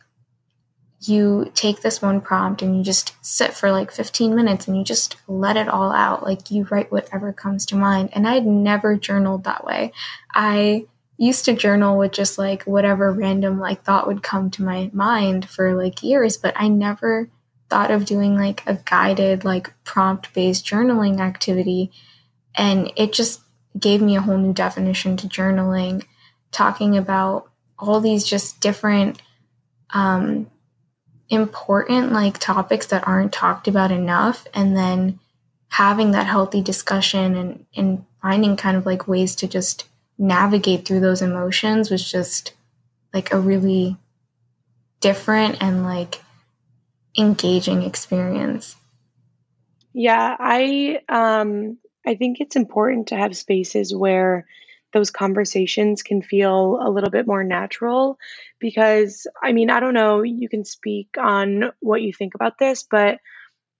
you 1.02 1.52
take 1.54 1.82
this 1.82 2.02
one 2.02 2.22
prompt 2.22 2.62
and 2.62 2.75
you 2.75 2.84
just 2.84 3.13
sit 3.22 3.54
for 3.54 3.72
like 3.72 3.92
15 3.92 4.36
minutes 4.36 4.68
and 4.68 4.75
you 4.75 4.84
just 4.84 5.16
let 5.28 5.56
it 5.56 5.68
all 5.68 5.92
out. 5.92 6.24
Like 6.24 6.50
you 6.50 6.68
write 6.72 6.92
whatever 6.92 7.32
comes 7.32 7.66
to 7.68 7.75
mind. 7.75 8.10
And 8.13 8.28
I 8.28 8.34
had 8.34 8.46
never 8.46 8.98
journaled 8.98 9.44
that 9.44 9.63
way. 9.63 9.92
I 10.34 10.86
used 11.18 11.46
to 11.46 11.54
journal 11.54 11.98
with 11.98 12.12
just 12.12 12.38
like 12.38 12.63
whatever 12.63 13.12
random 13.12 13.60
like 13.60 13.84
thought 13.84 14.08
would 14.08 14.24
come 14.24 14.50
to 14.52 14.63
my 14.63 14.90
mind 14.94 15.50
for 15.50 15.75
like 15.75 16.02
years, 16.04 16.38
but 16.38 16.54
I 16.58 16.68
never 16.68 17.30
thought 17.70 17.92
of 17.92 18.06
doing 18.06 18.36
like 18.36 18.63
a 18.66 18.75
guided, 18.86 19.44
like 19.44 19.74
prompt 19.84 20.34
based 20.34 20.66
journaling 20.66 21.20
activity. 21.20 21.92
And 22.56 22.92
it 22.96 23.13
just 23.13 23.42
gave 23.78 24.02
me 24.02 24.16
a 24.16 24.22
whole 24.22 24.38
new 24.38 24.54
definition 24.54 25.18
to 25.18 25.28
journaling, 25.28 26.04
talking 26.52 26.98
about 26.98 27.50
all 27.78 28.00
these 28.00 28.26
just 28.26 28.60
different, 28.60 29.22
um, 29.92 30.50
important 31.30 32.12
like 32.12 32.38
topics 32.38 32.88
that 32.88 33.08
aren't 33.08 33.34
talked 33.34 33.68
about 33.68 33.92
enough. 33.92 34.48
And 34.54 34.76
then 34.76 35.20
having 35.70 36.12
that 36.12 36.26
healthy 36.26 36.62
discussion 36.62 37.36
and, 37.36 37.66
and 37.76 38.06
finding 38.22 38.56
kind 38.56 38.78
of 38.78 38.86
like 38.86 39.08
ways 39.08 39.36
to 39.36 39.48
just 39.48 39.86
navigate 40.18 40.88
through 40.88 41.02
those 41.02 41.22
emotions 41.22 41.92
was 41.92 42.10
just 42.10 42.54
like 43.14 43.32
a 43.32 43.40
really 43.40 43.98
different 45.00 45.62
and 45.62 45.84
like 45.84 46.22
engaging 47.18 47.84
experience. 47.84 48.76
Yeah, 49.94 50.36
I 50.40 51.00
um 51.10 51.78
I 52.08 52.16
think 52.16 52.40
it's 52.40 52.56
important 52.56 53.08
to 53.08 53.18
have 53.18 53.36
spaces 53.36 53.94
where 53.94 54.46
those 54.94 55.12
conversations 55.12 56.02
can 56.02 56.22
feel 56.22 56.80
a 56.82 56.90
little 56.90 57.10
bit 57.10 57.28
more 57.28 57.44
natural 57.44 58.18
because 58.60 59.28
I 59.44 59.52
mean, 59.52 59.70
I 59.70 59.82
don't 59.82 59.94
know, 59.94 60.22
you 60.24 60.48
can 60.48 60.64
speak 60.64 61.10
on 61.20 61.72
what 61.82 62.02
you 62.02 62.14
think 62.14 62.34
about 62.34 62.58
this, 62.58 62.88
but 62.90 63.20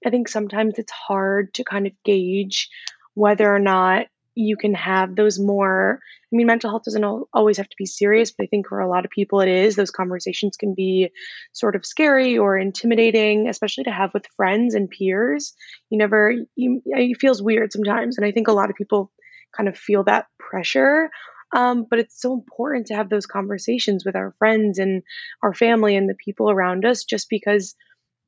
I 0.06 0.10
think 0.10 0.28
sometimes 0.28 0.78
it's 0.78 0.92
hard 0.92 1.54
to 1.54 1.64
kind 1.64 1.88
of 1.88 1.94
gauge 2.04 2.70
whether 3.14 3.52
or 3.54 3.60
not 3.60 4.08
you 4.38 4.56
can 4.56 4.74
have 4.74 5.16
those 5.16 5.40
more 5.40 6.00
i 6.32 6.36
mean 6.36 6.48
mental 6.48 6.70
health 6.70 6.84
doesn't 6.84 7.04
always 7.34 7.58
have 7.58 7.68
to 7.68 7.76
be 7.78 7.86
serious 7.86 8.32
but 8.32 8.44
i 8.44 8.48
think 8.48 8.68
for 8.68 8.80
a 8.80 8.90
lot 8.90 9.06
of 9.06 9.12
people 9.12 9.42
it 9.42 9.50
is. 9.50 9.76
Those 9.76 9.92
conversations 9.92 10.58
can 10.58 10.74
be 10.76 11.12
sort 11.54 11.76
of 11.76 11.86
scary 11.86 12.38
or 12.38 12.58
intimidating 12.58 13.50
especially 13.50 13.86
to 13.86 13.92
have 13.92 14.14
with 14.14 14.26
friends 14.36 14.76
and 14.76 14.90
peers. 14.90 15.54
You 15.90 15.98
never 15.98 16.34
you 16.56 16.82
it 16.86 17.18
feels 17.20 17.42
weird 17.42 17.72
sometimes 17.74 18.18
and 18.18 18.26
i 18.26 18.32
think 18.32 18.48
a 18.48 18.54
lot 18.54 18.70
of 18.70 18.76
people 18.76 19.12
kind 19.56 19.70
of 19.70 19.78
feel 19.78 20.04
that 20.04 20.28
pressure. 20.40 21.10
Um, 21.56 21.86
but 21.90 22.00
it's 22.00 22.22
so 22.22 22.34
important 22.34 22.88
to 22.88 22.96
have 22.96 23.10
those 23.10 23.26
conversations 23.26 24.04
with 24.06 24.16
our 24.16 24.36
friends 24.38 24.80
and 24.80 25.02
our 25.42 25.54
family 25.54 25.96
and 25.96 26.10
the 26.10 26.16
people 26.16 26.52
around 26.52 26.84
us 26.86 27.06
just 27.06 27.30
because 27.30 27.76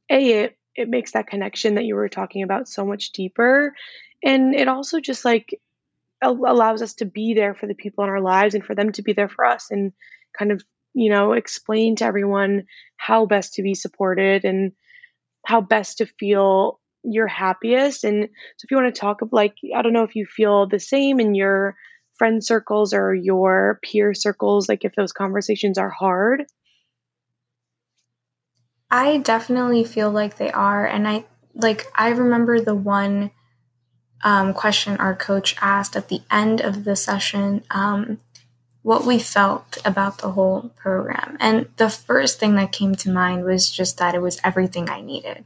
a 0.09 0.43
it 0.43 0.57
it 0.75 0.87
makes 0.87 1.11
that 1.11 1.27
connection 1.27 1.75
that 1.75 1.83
you 1.83 1.95
were 1.95 2.07
talking 2.07 2.43
about 2.43 2.69
so 2.69 2.85
much 2.85 3.11
deeper 3.11 3.73
and 4.23 4.55
it 4.55 4.69
also 4.69 5.01
just 5.01 5.25
like 5.25 5.59
allows 6.21 6.81
us 6.81 6.95
to 6.95 7.05
be 7.05 7.33
there 7.33 7.53
for 7.53 7.67
the 7.67 7.73
people 7.73 8.03
in 8.03 8.09
our 8.09 8.21
lives 8.21 8.55
and 8.55 8.63
for 8.63 8.75
them 8.75 8.91
to 8.91 9.01
be 9.01 9.13
there 9.13 9.29
for 9.29 9.45
us 9.45 9.67
and 9.71 9.93
kind 10.37 10.51
of 10.51 10.63
you 10.93 11.09
know 11.09 11.33
explain 11.33 11.95
to 11.95 12.05
everyone 12.05 12.65
how 12.97 13.25
best 13.25 13.53
to 13.53 13.63
be 13.63 13.73
supported 13.73 14.43
and 14.43 14.73
how 15.45 15.61
best 15.61 15.99
to 15.99 16.05
feel 16.05 16.79
your 17.03 17.27
happiest. 17.27 18.03
And 18.03 18.23
so 18.23 18.65
if 18.65 18.71
you 18.71 18.77
want 18.77 18.93
to 18.93 18.99
talk 18.99 19.21
of 19.21 19.31
like 19.31 19.55
i 19.75 19.81
don't 19.81 19.93
know 19.93 20.03
if 20.03 20.15
you 20.15 20.25
feel 20.25 20.67
the 20.67 20.79
same 20.79 21.19
in 21.19 21.35
your 21.35 21.75
friend 22.17 22.43
circles 22.43 22.93
or 22.93 23.13
your 23.13 23.79
peer 23.81 24.13
circles 24.13 24.67
like 24.67 24.83
if 24.83 24.93
those 24.95 25.13
conversations 25.13 25.77
are 25.77 25.89
hard. 25.89 26.45
I 28.91 29.17
definitely 29.17 29.83
feel 29.83 30.09
like 30.11 30.37
they 30.37 30.51
are. 30.51 30.85
And 30.85 31.07
i 31.07 31.25
like 31.55 31.87
i 31.95 32.09
remember 32.09 32.59
the 32.61 32.75
one 32.75 33.31
um, 34.23 34.53
question 34.53 34.97
our 34.97 35.15
coach 35.15 35.55
asked 35.61 35.95
at 35.95 36.09
the 36.09 36.21
end 36.29 36.61
of 36.61 36.83
the 36.83 36.95
session 36.95 37.63
um, 37.71 38.19
what 38.81 39.05
we 39.05 39.19
felt 39.19 39.77
about 39.85 40.19
the 40.19 40.31
whole 40.31 40.71
program. 40.75 41.37
And 41.39 41.67
the 41.77 41.89
first 41.89 42.39
thing 42.39 42.55
that 42.55 42.71
came 42.71 42.95
to 42.95 43.09
mind 43.09 43.43
was 43.45 43.69
just 43.69 43.97
that 43.97 44.15
it 44.15 44.21
was 44.21 44.39
everything 44.43 44.89
I 44.89 45.01
needed. 45.01 45.45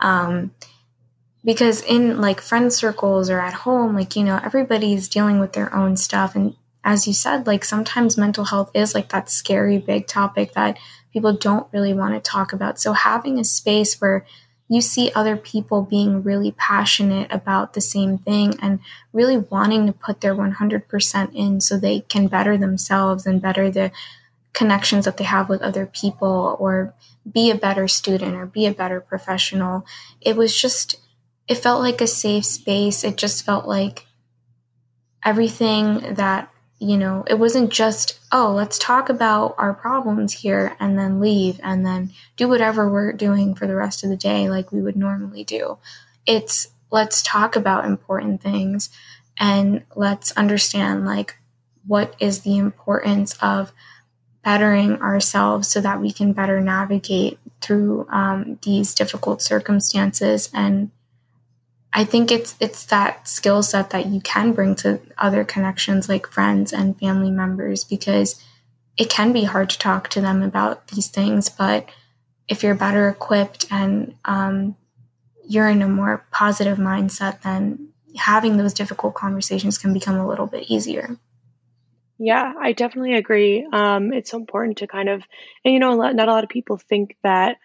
Um, 0.00 0.52
because 1.44 1.82
in 1.82 2.20
like 2.20 2.40
friend 2.40 2.72
circles 2.72 3.28
or 3.30 3.40
at 3.40 3.52
home, 3.52 3.94
like, 3.94 4.16
you 4.16 4.24
know, 4.24 4.40
everybody's 4.42 5.08
dealing 5.08 5.40
with 5.40 5.52
their 5.52 5.74
own 5.74 5.96
stuff. 5.96 6.34
And 6.34 6.54
as 6.84 7.06
you 7.06 7.12
said, 7.12 7.46
like 7.46 7.64
sometimes 7.64 8.16
mental 8.16 8.44
health 8.44 8.70
is 8.74 8.94
like 8.94 9.08
that 9.10 9.30
scary 9.30 9.78
big 9.78 10.06
topic 10.06 10.52
that 10.52 10.78
people 11.12 11.32
don't 11.32 11.66
really 11.72 11.94
want 11.94 12.14
to 12.14 12.20
talk 12.20 12.52
about. 12.52 12.78
So 12.78 12.92
having 12.92 13.38
a 13.38 13.44
space 13.44 14.00
where 14.00 14.24
you 14.74 14.80
see 14.80 15.10
other 15.14 15.36
people 15.36 15.82
being 15.82 16.22
really 16.22 16.52
passionate 16.52 17.30
about 17.30 17.72
the 17.72 17.80
same 17.80 18.18
thing 18.18 18.54
and 18.60 18.80
really 19.12 19.36
wanting 19.36 19.86
to 19.86 19.92
put 19.92 20.20
their 20.20 20.34
100% 20.34 21.34
in 21.34 21.60
so 21.60 21.76
they 21.76 22.00
can 22.00 22.26
better 22.28 22.56
themselves 22.56 23.26
and 23.26 23.42
better 23.42 23.70
the 23.70 23.90
connections 24.52 25.04
that 25.04 25.16
they 25.16 25.24
have 25.24 25.48
with 25.48 25.62
other 25.62 25.86
people 25.86 26.56
or 26.58 26.94
be 27.30 27.50
a 27.50 27.54
better 27.54 27.88
student 27.88 28.34
or 28.34 28.46
be 28.46 28.66
a 28.66 28.72
better 28.72 29.00
professional. 29.00 29.86
It 30.20 30.36
was 30.36 30.58
just, 30.58 30.96
it 31.48 31.56
felt 31.56 31.80
like 31.80 32.00
a 32.00 32.06
safe 32.06 32.44
space. 32.44 33.04
It 33.04 33.16
just 33.16 33.44
felt 33.44 33.66
like 33.66 34.06
everything 35.24 36.14
that 36.14 36.51
you 36.82 36.98
know, 36.98 37.22
it 37.28 37.38
wasn't 37.38 37.70
just, 37.70 38.18
oh, 38.32 38.52
let's 38.52 38.76
talk 38.76 39.08
about 39.08 39.54
our 39.56 39.72
problems 39.72 40.32
here 40.32 40.76
and 40.80 40.98
then 40.98 41.20
leave 41.20 41.60
and 41.62 41.86
then 41.86 42.10
do 42.36 42.48
whatever 42.48 42.90
we're 42.90 43.12
doing 43.12 43.54
for 43.54 43.68
the 43.68 43.76
rest 43.76 44.02
of 44.02 44.10
the 44.10 44.16
day 44.16 44.50
like 44.50 44.72
we 44.72 44.82
would 44.82 44.96
normally 44.96 45.44
do. 45.44 45.78
It's 46.26 46.66
let's 46.90 47.22
talk 47.22 47.54
about 47.54 47.84
important 47.84 48.42
things 48.42 48.90
and 49.38 49.84
let's 49.94 50.32
understand 50.32 51.06
like 51.06 51.38
what 51.86 52.16
is 52.18 52.40
the 52.40 52.58
importance 52.58 53.36
of 53.40 53.72
bettering 54.42 55.00
ourselves 55.00 55.68
so 55.68 55.80
that 55.80 56.00
we 56.00 56.12
can 56.12 56.32
better 56.32 56.60
navigate 56.60 57.38
through 57.60 58.08
um, 58.10 58.58
these 58.64 58.92
difficult 58.92 59.40
circumstances 59.40 60.50
and 60.52 60.90
I 61.94 62.04
think 62.04 62.32
it's 62.32 62.54
it's 62.58 62.86
that 62.86 63.28
skill 63.28 63.62
set 63.62 63.90
that 63.90 64.06
you 64.06 64.20
can 64.20 64.52
bring 64.52 64.74
to 64.76 65.00
other 65.18 65.44
connections 65.44 66.08
like 66.08 66.26
friends 66.26 66.72
and 66.72 66.98
family 66.98 67.30
members 67.30 67.84
because 67.84 68.42
it 68.96 69.10
can 69.10 69.32
be 69.32 69.44
hard 69.44 69.70
to 69.70 69.78
talk 69.78 70.08
to 70.10 70.20
them 70.20 70.42
about 70.42 70.88
these 70.88 71.08
things, 71.08 71.48
but 71.48 71.88
if 72.48 72.62
you're 72.62 72.74
better 72.74 73.08
equipped 73.08 73.66
and 73.70 74.14
um, 74.24 74.76
you're 75.48 75.68
in 75.68 75.82
a 75.82 75.88
more 75.88 76.26
positive 76.30 76.78
mindset, 76.78 77.42
then 77.42 77.88
having 78.16 78.56
those 78.56 78.74
difficult 78.74 79.14
conversations 79.14 79.78
can 79.78 79.94
become 79.94 80.16
a 80.16 80.28
little 80.28 80.46
bit 80.46 80.70
easier. 80.70 81.16
Yeah, 82.18 82.52
I 82.60 82.72
definitely 82.72 83.14
agree. 83.14 83.66
Um, 83.72 84.12
it's 84.12 84.30
so 84.30 84.38
important 84.38 84.78
to 84.78 84.86
kind 84.86 85.08
of, 85.08 85.22
and 85.64 85.72
you 85.74 85.80
know, 85.80 85.94
not 85.94 86.28
a 86.28 86.32
lot 86.32 86.44
of 86.44 86.50
people 86.50 86.76
think 86.76 87.16
that 87.22 87.56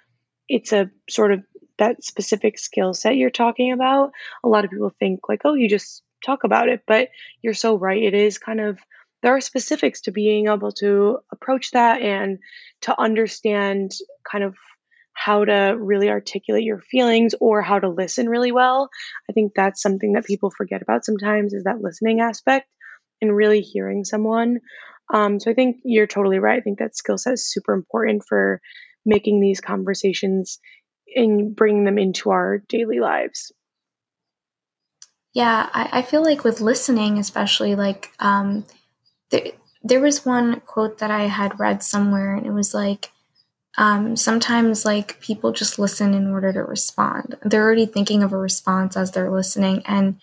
it's 0.47 0.71
a 0.71 0.89
sort 1.09 1.33
of 1.33 1.43
that 1.77 2.03
specific 2.03 2.57
skill 2.59 2.93
set 2.93 3.15
you're 3.15 3.29
talking 3.29 3.71
about, 3.71 4.11
a 4.43 4.47
lot 4.47 4.65
of 4.65 4.71
people 4.71 4.91
think 4.99 5.21
like, 5.29 5.41
oh, 5.45 5.53
you 5.53 5.69
just 5.69 6.03
talk 6.25 6.43
about 6.43 6.69
it. 6.69 6.81
But 6.87 7.09
you're 7.41 7.53
so 7.53 7.77
right. 7.77 8.01
It 8.01 8.13
is 8.13 8.37
kind 8.37 8.59
of, 8.59 8.79
there 9.23 9.35
are 9.35 9.41
specifics 9.41 10.01
to 10.01 10.11
being 10.11 10.47
able 10.47 10.71
to 10.73 11.19
approach 11.31 11.71
that 11.71 12.01
and 12.01 12.39
to 12.81 12.99
understand 12.99 13.91
kind 14.29 14.43
of 14.43 14.55
how 15.13 15.43
to 15.43 15.75
really 15.79 16.09
articulate 16.09 16.63
your 16.63 16.79
feelings 16.79 17.33
or 17.39 17.63
how 17.63 17.79
to 17.79 17.89
listen 17.89 18.29
really 18.29 18.51
well. 18.51 18.89
I 19.27 19.33
think 19.33 19.53
that's 19.55 19.81
something 19.81 20.13
that 20.13 20.25
people 20.25 20.51
forget 20.55 20.83
about 20.83 21.05
sometimes 21.05 21.53
is 21.53 21.63
that 21.63 21.81
listening 21.81 22.21
aspect 22.21 22.67
and 23.19 23.35
really 23.35 23.61
hearing 23.61 24.03
someone. 24.05 24.59
Um, 25.11 25.39
so 25.39 25.49
I 25.49 25.55
think 25.55 25.77
you're 25.83 26.05
totally 26.05 26.37
right. 26.37 26.59
I 26.59 26.61
think 26.61 26.77
that 26.79 26.95
skill 26.95 27.17
set 27.17 27.33
is 27.33 27.51
super 27.51 27.73
important 27.73 28.25
for 28.27 28.61
making 29.05 29.39
these 29.39 29.59
conversations 29.59 30.59
and 31.17 31.55
bringing 31.55 31.83
them 31.83 31.97
into 31.97 32.29
our 32.29 32.59
daily 32.69 32.99
lives. 32.99 33.51
Yeah, 35.33 35.69
I, 35.73 35.89
I 35.99 36.01
feel 36.03 36.23
like 36.23 36.43
with 36.43 36.61
listening, 36.61 37.17
especially, 37.17 37.75
like 37.75 38.11
um, 38.19 38.65
there, 39.31 39.47
there 39.83 39.99
was 39.99 40.25
one 40.25 40.61
quote 40.61 40.99
that 40.99 41.11
I 41.11 41.25
had 41.25 41.59
read 41.59 41.83
somewhere, 41.83 42.35
and 42.35 42.45
it 42.45 42.51
was 42.51 42.73
like, 42.73 43.11
um, 43.77 44.15
sometimes 44.15 44.85
like 44.85 45.19
people 45.19 45.51
just 45.51 45.77
listen 45.77 46.13
in 46.13 46.31
order 46.31 46.51
to 46.53 46.63
respond. 46.63 47.35
They're 47.43 47.63
already 47.63 47.85
thinking 47.85 48.23
of 48.23 48.33
a 48.33 48.37
response 48.37 48.95
as 48.97 49.11
they're 49.11 49.31
listening, 49.31 49.83
and 49.85 50.19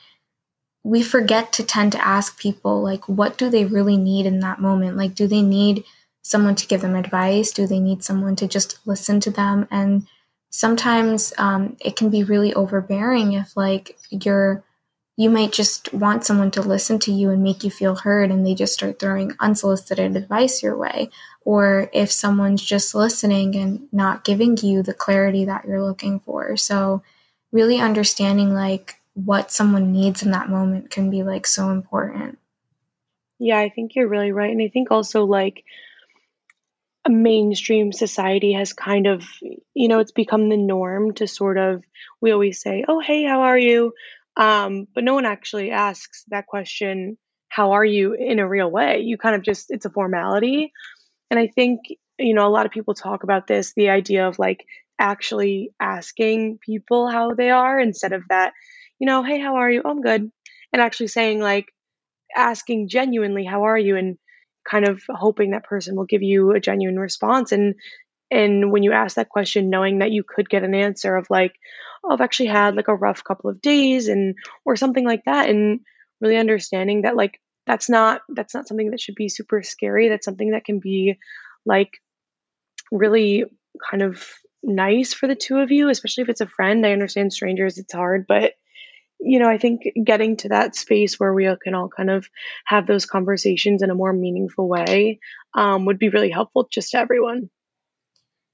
we 0.82 1.02
forget 1.02 1.52
to 1.54 1.64
tend 1.64 1.92
to 1.92 2.06
ask 2.06 2.38
people 2.38 2.82
like, 2.82 3.08
what 3.08 3.38
do 3.38 3.48
they 3.48 3.64
really 3.64 3.96
need 3.96 4.26
in 4.26 4.40
that 4.40 4.60
moment? 4.60 4.96
Like, 4.96 5.14
do 5.14 5.26
they 5.26 5.42
need 5.42 5.84
someone 6.22 6.54
to 6.56 6.66
give 6.66 6.82
them 6.82 6.94
advice? 6.94 7.52
Do 7.52 7.66
they 7.66 7.78
need 7.78 8.04
someone 8.04 8.36
to 8.36 8.46
just 8.46 8.78
listen 8.84 9.18
to 9.20 9.30
them? 9.30 9.66
And 9.70 10.06
sometimes 10.54 11.32
um, 11.36 11.76
it 11.80 11.96
can 11.96 12.10
be 12.10 12.22
really 12.22 12.54
overbearing 12.54 13.32
if 13.32 13.56
like 13.56 13.98
you're 14.08 14.62
you 15.16 15.28
might 15.28 15.52
just 15.52 15.92
want 15.92 16.24
someone 16.24 16.52
to 16.52 16.60
listen 16.60 17.00
to 17.00 17.12
you 17.12 17.30
and 17.30 17.42
make 17.42 17.64
you 17.64 17.70
feel 17.70 17.96
heard 17.96 18.30
and 18.30 18.46
they 18.46 18.54
just 18.54 18.72
start 18.72 19.00
throwing 19.00 19.32
unsolicited 19.40 20.16
advice 20.16 20.62
your 20.62 20.76
way. 20.76 21.10
Or 21.44 21.90
if 21.92 22.10
someone's 22.10 22.64
just 22.64 22.94
listening 22.94 23.56
and 23.56 23.88
not 23.92 24.24
giving 24.24 24.56
you 24.56 24.82
the 24.82 24.94
clarity 24.94 25.44
that 25.44 25.64
you're 25.64 25.82
looking 25.82 26.20
for. 26.20 26.56
So 26.56 27.02
really 27.50 27.80
understanding 27.80 28.54
like 28.54 29.00
what 29.14 29.50
someone 29.50 29.92
needs 29.92 30.22
in 30.22 30.30
that 30.32 30.48
moment 30.48 30.88
can 30.90 31.10
be 31.10 31.24
like 31.24 31.48
so 31.48 31.70
important. 31.70 32.38
Yeah 33.40 33.58
i 33.58 33.68
think 33.68 33.96
you're 33.96 34.08
really 34.08 34.30
right. 34.30 34.52
And 34.52 34.62
i 34.62 34.68
think 34.68 34.92
also 34.92 35.24
like 35.24 35.64
mainstream 37.08 37.92
society 37.92 38.52
has 38.54 38.72
kind 38.72 39.06
of, 39.06 39.24
you 39.74 39.88
know, 39.88 39.98
it's 39.98 40.12
become 40.12 40.48
the 40.48 40.56
norm 40.56 41.14
to 41.14 41.26
sort 41.26 41.58
of, 41.58 41.82
we 42.20 42.32
always 42.32 42.60
say, 42.60 42.84
oh, 42.88 43.00
hey, 43.00 43.24
how 43.24 43.42
are 43.42 43.58
you? 43.58 43.92
Um, 44.36 44.86
but 44.94 45.04
no 45.04 45.14
one 45.14 45.26
actually 45.26 45.70
asks 45.70 46.24
that 46.28 46.46
question, 46.46 47.18
how 47.48 47.72
are 47.72 47.84
you 47.84 48.14
in 48.14 48.38
a 48.38 48.48
real 48.48 48.70
way? 48.70 49.00
You 49.00 49.16
kind 49.18 49.36
of 49.36 49.42
just, 49.42 49.66
it's 49.70 49.84
a 49.84 49.90
formality. 49.90 50.72
And 51.30 51.38
I 51.38 51.46
think, 51.46 51.80
you 52.18 52.34
know, 52.34 52.46
a 52.46 52.50
lot 52.50 52.66
of 52.66 52.72
people 52.72 52.94
talk 52.94 53.22
about 53.22 53.46
this 53.46 53.74
the 53.74 53.90
idea 53.90 54.26
of 54.26 54.38
like 54.38 54.64
actually 54.98 55.72
asking 55.80 56.58
people 56.64 57.08
how 57.08 57.34
they 57.34 57.50
are 57.50 57.78
instead 57.78 58.12
of 58.12 58.22
that, 58.28 58.52
you 58.98 59.06
know, 59.06 59.22
hey, 59.22 59.40
how 59.40 59.56
are 59.56 59.70
you? 59.70 59.82
Oh, 59.84 59.90
I'm 59.90 60.00
good. 60.00 60.30
And 60.72 60.82
actually 60.82 61.08
saying, 61.08 61.40
like, 61.40 61.66
asking 62.34 62.88
genuinely, 62.88 63.44
how 63.44 63.64
are 63.64 63.78
you? 63.78 63.96
And 63.96 64.18
kind 64.68 64.88
of 64.88 65.02
hoping 65.08 65.50
that 65.50 65.64
person 65.64 65.96
will 65.96 66.06
give 66.06 66.22
you 66.22 66.52
a 66.52 66.60
genuine 66.60 66.98
response. 66.98 67.52
And 67.52 67.74
and 68.30 68.72
when 68.72 68.82
you 68.82 68.92
ask 68.92 69.16
that 69.16 69.28
question 69.28 69.70
knowing 69.70 69.98
that 69.98 70.10
you 70.10 70.24
could 70.24 70.48
get 70.48 70.64
an 70.64 70.74
answer 70.74 71.14
of 71.14 71.26
like 71.28 71.54
oh, 72.02 72.10
i've 72.10 72.22
actually 72.22 72.46
had 72.46 72.74
like 72.74 72.88
a 72.88 72.94
rough 72.94 73.22
couple 73.22 73.50
of 73.50 73.60
days 73.60 74.08
and 74.08 74.34
or 74.64 74.76
something 74.76 75.04
like 75.04 75.22
that 75.26 75.50
and 75.50 75.80
really 76.22 76.38
understanding 76.38 77.02
that 77.02 77.16
like 77.16 77.38
that's 77.66 77.88
not 77.88 78.22
that's 78.28 78.54
not 78.54 78.68
something 78.68 78.90
that 78.90 79.00
should 79.00 79.14
be 79.14 79.28
super 79.28 79.62
scary. 79.62 80.08
That's 80.08 80.24
something 80.24 80.50
that 80.50 80.64
can 80.64 80.80
be 80.80 81.18
like 81.64 82.00
really 82.92 83.44
kind 83.90 84.02
of 84.02 84.26
nice 84.62 85.12
for 85.12 85.26
the 85.26 85.34
two 85.34 85.58
of 85.58 85.70
you 85.70 85.88
especially 85.88 86.22
if 86.22 86.28
it's 86.28 86.40
a 86.40 86.46
friend. 86.46 86.84
I 86.84 86.92
understand 86.92 87.32
strangers 87.32 87.78
it's 87.78 87.92
hard 87.92 88.26
but 88.26 88.52
you 89.20 89.38
know, 89.38 89.48
I 89.48 89.58
think 89.58 89.82
getting 90.04 90.36
to 90.38 90.50
that 90.50 90.76
space 90.76 91.18
where 91.18 91.32
we 91.32 91.48
can 91.62 91.74
all 91.74 91.88
kind 91.88 92.10
of 92.10 92.28
have 92.64 92.86
those 92.86 93.06
conversations 93.06 93.82
in 93.82 93.90
a 93.90 93.94
more 93.94 94.12
meaningful 94.12 94.68
way 94.68 95.20
um, 95.54 95.86
would 95.86 95.98
be 95.98 96.10
really 96.10 96.30
helpful 96.30 96.68
just 96.70 96.90
to 96.90 96.98
everyone. 96.98 97.50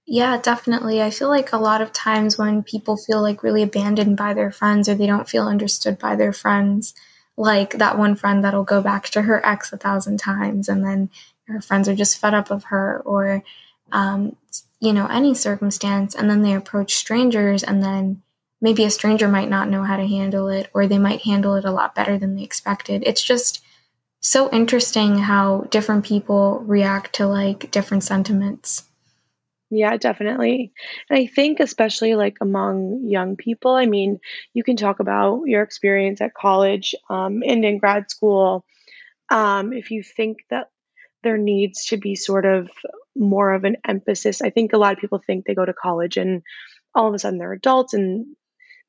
Yeah, 0.06 0.40
definitely. 0.40 1.00
I 1.00 1.10
feel 1.10 1.28
like 1.28 1.52
a 1.52 1.58
lot 1.58 1.80
of 1.80 1.92
times 1.92 2.36
when 2.36 2.62
people 2.62 2.96
feel 2.96 3.22
like 3.22 3.42
really 3.42 3.62
abandoned 3.62 4.16
by 4.16 4.34
their 4.34 4.50
friends 4.50 4.88
or 4.88 4.94
they 4.94 5.06
don't 5.06 5.28
feel 5.28 5.46
understood 5.46 5.98
by 5.98 6.16
their 6.16 6.32
friends, 6.32 6.94
like 7.36 7.78
that 7.78 7.96
one 7.96 8.16
friend 8.16 8.42
that'll 8.42 8.64
go 8.64 8.82
back 8.82 9.08
to 9.10 9.22
her 9.22 9.44
ex 9.46 9.72
a 9.72 9.76
thousand 9.76 10.18
times 10.18 10.68
and 10.68 10.84
then 10.84 11.10
her 11.46 11.60
friends 11.60 11.88
are 11.88 11.94
just 11.94 12.18
fed 12.18 12.34
up 12.34 12.50
of 12.50 12.64
her 12.64 13.02
or, 13.04 13.42
um, 13.92 14.36
you 14.80 14.92
know, 14.92 15.06
any 15.06 15.34
circumstance. 15.34 16.14
And 16.14 16.28
then 16.28 16.42
they 16.42 16.54
approach 16.54 16.96
strangers 16.96 17.62
and 17.62 17.82
then 17.82 18.22
maybe 18.60 18.84
a 18.84 18.90
stranger 18.90 19.28
might 19.28 19.48
not 19.48 19.68
know 19.68 19.82
how 19.82 19.96
to 19.96 20.06
handle 20.06 20.48
it 20.48 20.70
or 20.74 20.86
they 20.86 20.98
might 20.98 21.22
handle 21.22 21.54
it 21.54 21.64
a 21.64 21.70
lot 21.70 21.94
better 21.94 22.18
than 22.18 22.34
they 22.34 22.42
expected. 22.42 23.02
It's 23.06 23.22
just 23.22 23.64
so 24.20 24.50
interesting 24.50 25.18
how 25.18 25.62
different 25.70 26.04
people 26.04 26.62
react 26.66 27.14
to 27.14 27.26
like 27.26 27.70
different 27.70 28.04
sentiments. 28.04 28.84
Yeah, 29.70 29.96
definitely. 29.96 30.72
And 31.08 31.18
I 31.18 31.26
think, 31.26 31.60
especially 31.60 32.16
like 32.16 32.38
among 32.40 33.04
young 33.08 33.36
people, 33.36 33.72
I 33.72 33.86
mean, 33.86 34.18
you 34.52 34.64
can 34.64 34.76
talk 34.76 34.98
about 34.98 35.44
your 35.46 35.62
experience 35.62 36.20
at 36.20 36.34
college 36.34 36.94
um, 37.08 37.42
and 37.46 37.64
in 37.64 37.78
grad 37.78 38.10
school. 38.10 38.64
Um, 39.30 39.72
if 39.72 39.92
you 39.92 40.02
think 40.02 40.38
that 40.50 40.70
there 41.22 41.38
needs 41.38 41.86
to 41.86 41.96
be 41.96 42.16
sort 42.16 42.46
of 42.46 42.68
more 43.16 43.52
of 43.52 43.62
an 43.62 43.76
emphasis, 43.86 44.42
I 44.42 44.50
think 44.50 44.72
a 44.72 44.78
lot 44.78 44.92
of 44.92 44.98
people 44.98 45.22
think 45.24 45.44
they 45.44 45.54
go 45.54 45.64
to 45.64 45.72
college 45.72 46.16
and 46.16 46.42
all 46.92 47.06
of 47.06 47.14
a 47.14 47.18
sudden 47.20 47.38
they're 47.38 47.52
adults 47.52 47.94
and 47.94 48.26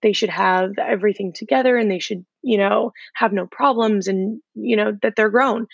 they 0.02 0.14
should 0.14 0.30
have 0.30 0.72
everything 0.78 1.34
together 1.34 1.78
and 1.78 1.90
they 1.90 2.00
should, 2.00 2.26
you 2.42 2.58
know, 2.58 2.92
have 3.14 3.34
no 3.34 3.46
problems 3.46 4.08
and, 4.08 4.42
you 4.56 4.76
know, 4.76 4.98
that 5.02 5.16
they're 5.16 5.30
grown. 5.30 5.68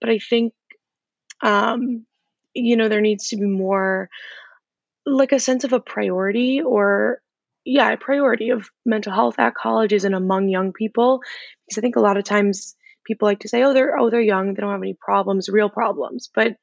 But 0.00 0.10
I 0.10 0.18
think, 0.18 0.52
um, 1.42 2.06
you 2.54 2.76
know, 2.76 2.88
there 2.88 3.00
needs 3.00 3.28
to 3.28 3.36
be 3.36 3.46
more 3.46 4.08
like 5.04 5.32
a 5.32 5.40
sense 5.40 5.64
of 5.64 5.72
a 5.72 5.80
priority 5.80 6.62
or 6.62 7.20
yeah, 7.64 7.92
a 7.92 7.96
priority 7.96 8.50
of 8.50 8.68
mental 8.84 9.12
health 9.12 9.36
at 9.38 9.54
colleges 9.54 10.04
and 10.04 10.14
among 10.14 10.48
young 10.48 10.72
people. 10.72 11.20
Because 11.66 11.78
I 11.78 11.80
think 11.80 11.96
a 11.96 12.00
lot 12.00 12.16
of 12.16 12.24
times 12.24 12.74
people 13.04 13.26
like 13.26 13.40
to 13.40 13.48
say, 13.48 13.62
oh, 13.62 13.72
they're 13.72 13.98
oh, 13.98 14.10
they're 14.10 14.20
young, 14.20 14.54
they 14.54 14.60
don't 14.60 14.72
have 14.72 14.82
any 14.82 14.96
problems, 15.00 15.48
real 15.48 15.70
problems. 15.70 16.28
But 16.34 16.56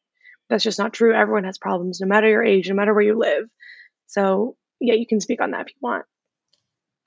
that's 0.50 0.64
just 0.64 0.80
not 0.80 0.94
true. 0.94 1.14
Everyone 1.14 1.44
has 1.44 1.58
problems, 1.58 2.00
no 2.02 2.08
matter 2.08 2.28
your 2.28 2.44
age, 2.44 2.70
no 2.70 2.76
matter 2.76 2.94
where 2.94 3.04
you 3.04 3.18
live. 3.18 3.46
So 4.08 4.56
yeah, 4.80 4.96
you 4.96 5.06
can 5.08 5.22
speak 5.22 5.42
on 5.42 5.52
that 5.52 5.62
if 5.62 5.68
you 5.70 5.80
want. 5.82 6.06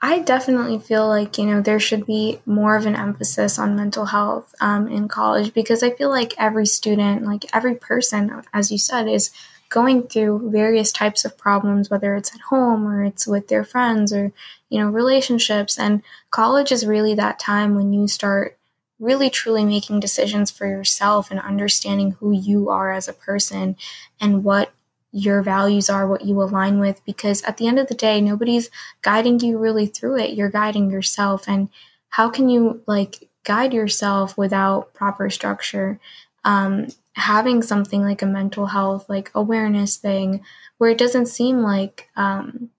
I 0.04 0.18
definitely 0.18 0.80
feel 0.80 1.06
like, 1.06 1.38
you 1.38 1.46
know, 1.46 1.60
there 1.60 1.78
should 1.78 2.06
be 2.06 2.40
more 2.44 2.74
of 2.74 2.86
an 2.86 2.96
emphasis 2.96 3.56
on 3.56 3.76
mental 3.76 4.06
health 4.06 4.52
um, 4.60 4.88
in 4.88 5.06
college 5.06 5.54
because 5.54 5.84
I 5.84 5.90
feel 5.90 6.10
like 6.10 6.34
every 6.36 6.66
student, 6.66 7.24
like 7.24 7.44
every 7.54 7.76
person, 7.76 8.42
as 8.52 8.72
you 8.72 8.78
said, 8.78 9.06
is 9.06 9.30
going 9.68 10.08
through 10.08 10.50
various 10.50 10.90
types 10.90 11.24
of 11.24 11.38
problems, 11.38 11.88
whether 11.88 12.16
it's 12.16 12.34
at 12.34 12.40
home 12.40 12.84
or 12.84 13.04
it's 13.04 13.28
with 13.28 13.46
their 13.46 13.62
friends 13.62 14.12
or, 14.12 14.32
you 14.68 14.80
know, 14.80 14.90
relationships. 14.90 15.78
And 15.78 16.02
college 16.30 16.72
is 16.72 16.84
really 16.84 17.14
that 17.14 17.38
time 17.38 17.76
when 17.76 17.92
you 17.92 18.08
start 18.08 18.58
really 18.98 19.30
truly 19.30 19.64
making 19.64 20.00
decisions 20.00 20.50
for 20.50 20.66
yourself 20.66 21.30
and 21.30 21.38
understanding 21.38 22.12
who 22.12 22.32
you 22.32 22.70
are 22.70 22.92
as 22.92 23.06
a 23.06 23.12
person 23.12 23.76
and 24.20 24.42
what 24.42 24.72
your 25.12 25.42
values 25.42 25.88
are, 25.88 26.08
what 26.08 26.24
you 26.24 26.40
align 26.42 26.80
with. 26.80 27.04
Because 27.04 27.42
at 27.42 27.58
the 27.58 27.68
end 27.68 27.78
of 27.78 27.88
the 27.88 27.94
day, 27.94 28.20
nobody's 28.20 28.70
guiding 29.02 29.38
you 29.40 29.58
really 29.58 29.86
through 29.86 30.18
it. 30.18 30.34
You're 30.34 30.50
guiding 30.50 30.90
yourself. 30.90 31.48
And 31.48 31.68
how 32.08 32.28
can 32.30 32.48
you 32.48 32.82
like 32.86 33.28
guide 33.44 33.72
yourself 33.72 34.36
without 34.36 34.94
proper 34.94 35.30
structure? 35.30 36.00
Um, 36.44 36.88
having 37.14 37.62
something 37.62 38.02
like 38.02 38.22
a 38.22 38.26
mental 38.26 38.66
health 38.66 39.08
like 39.08 39.30
awareness 39.34 39.96
thing 39.96 40.42
where 40.78 40.90
it 40.90 40.98
doesn't 40.98 41.26
seem 41.26 41.62
like 41.62 42.08
um, 42.16 42.70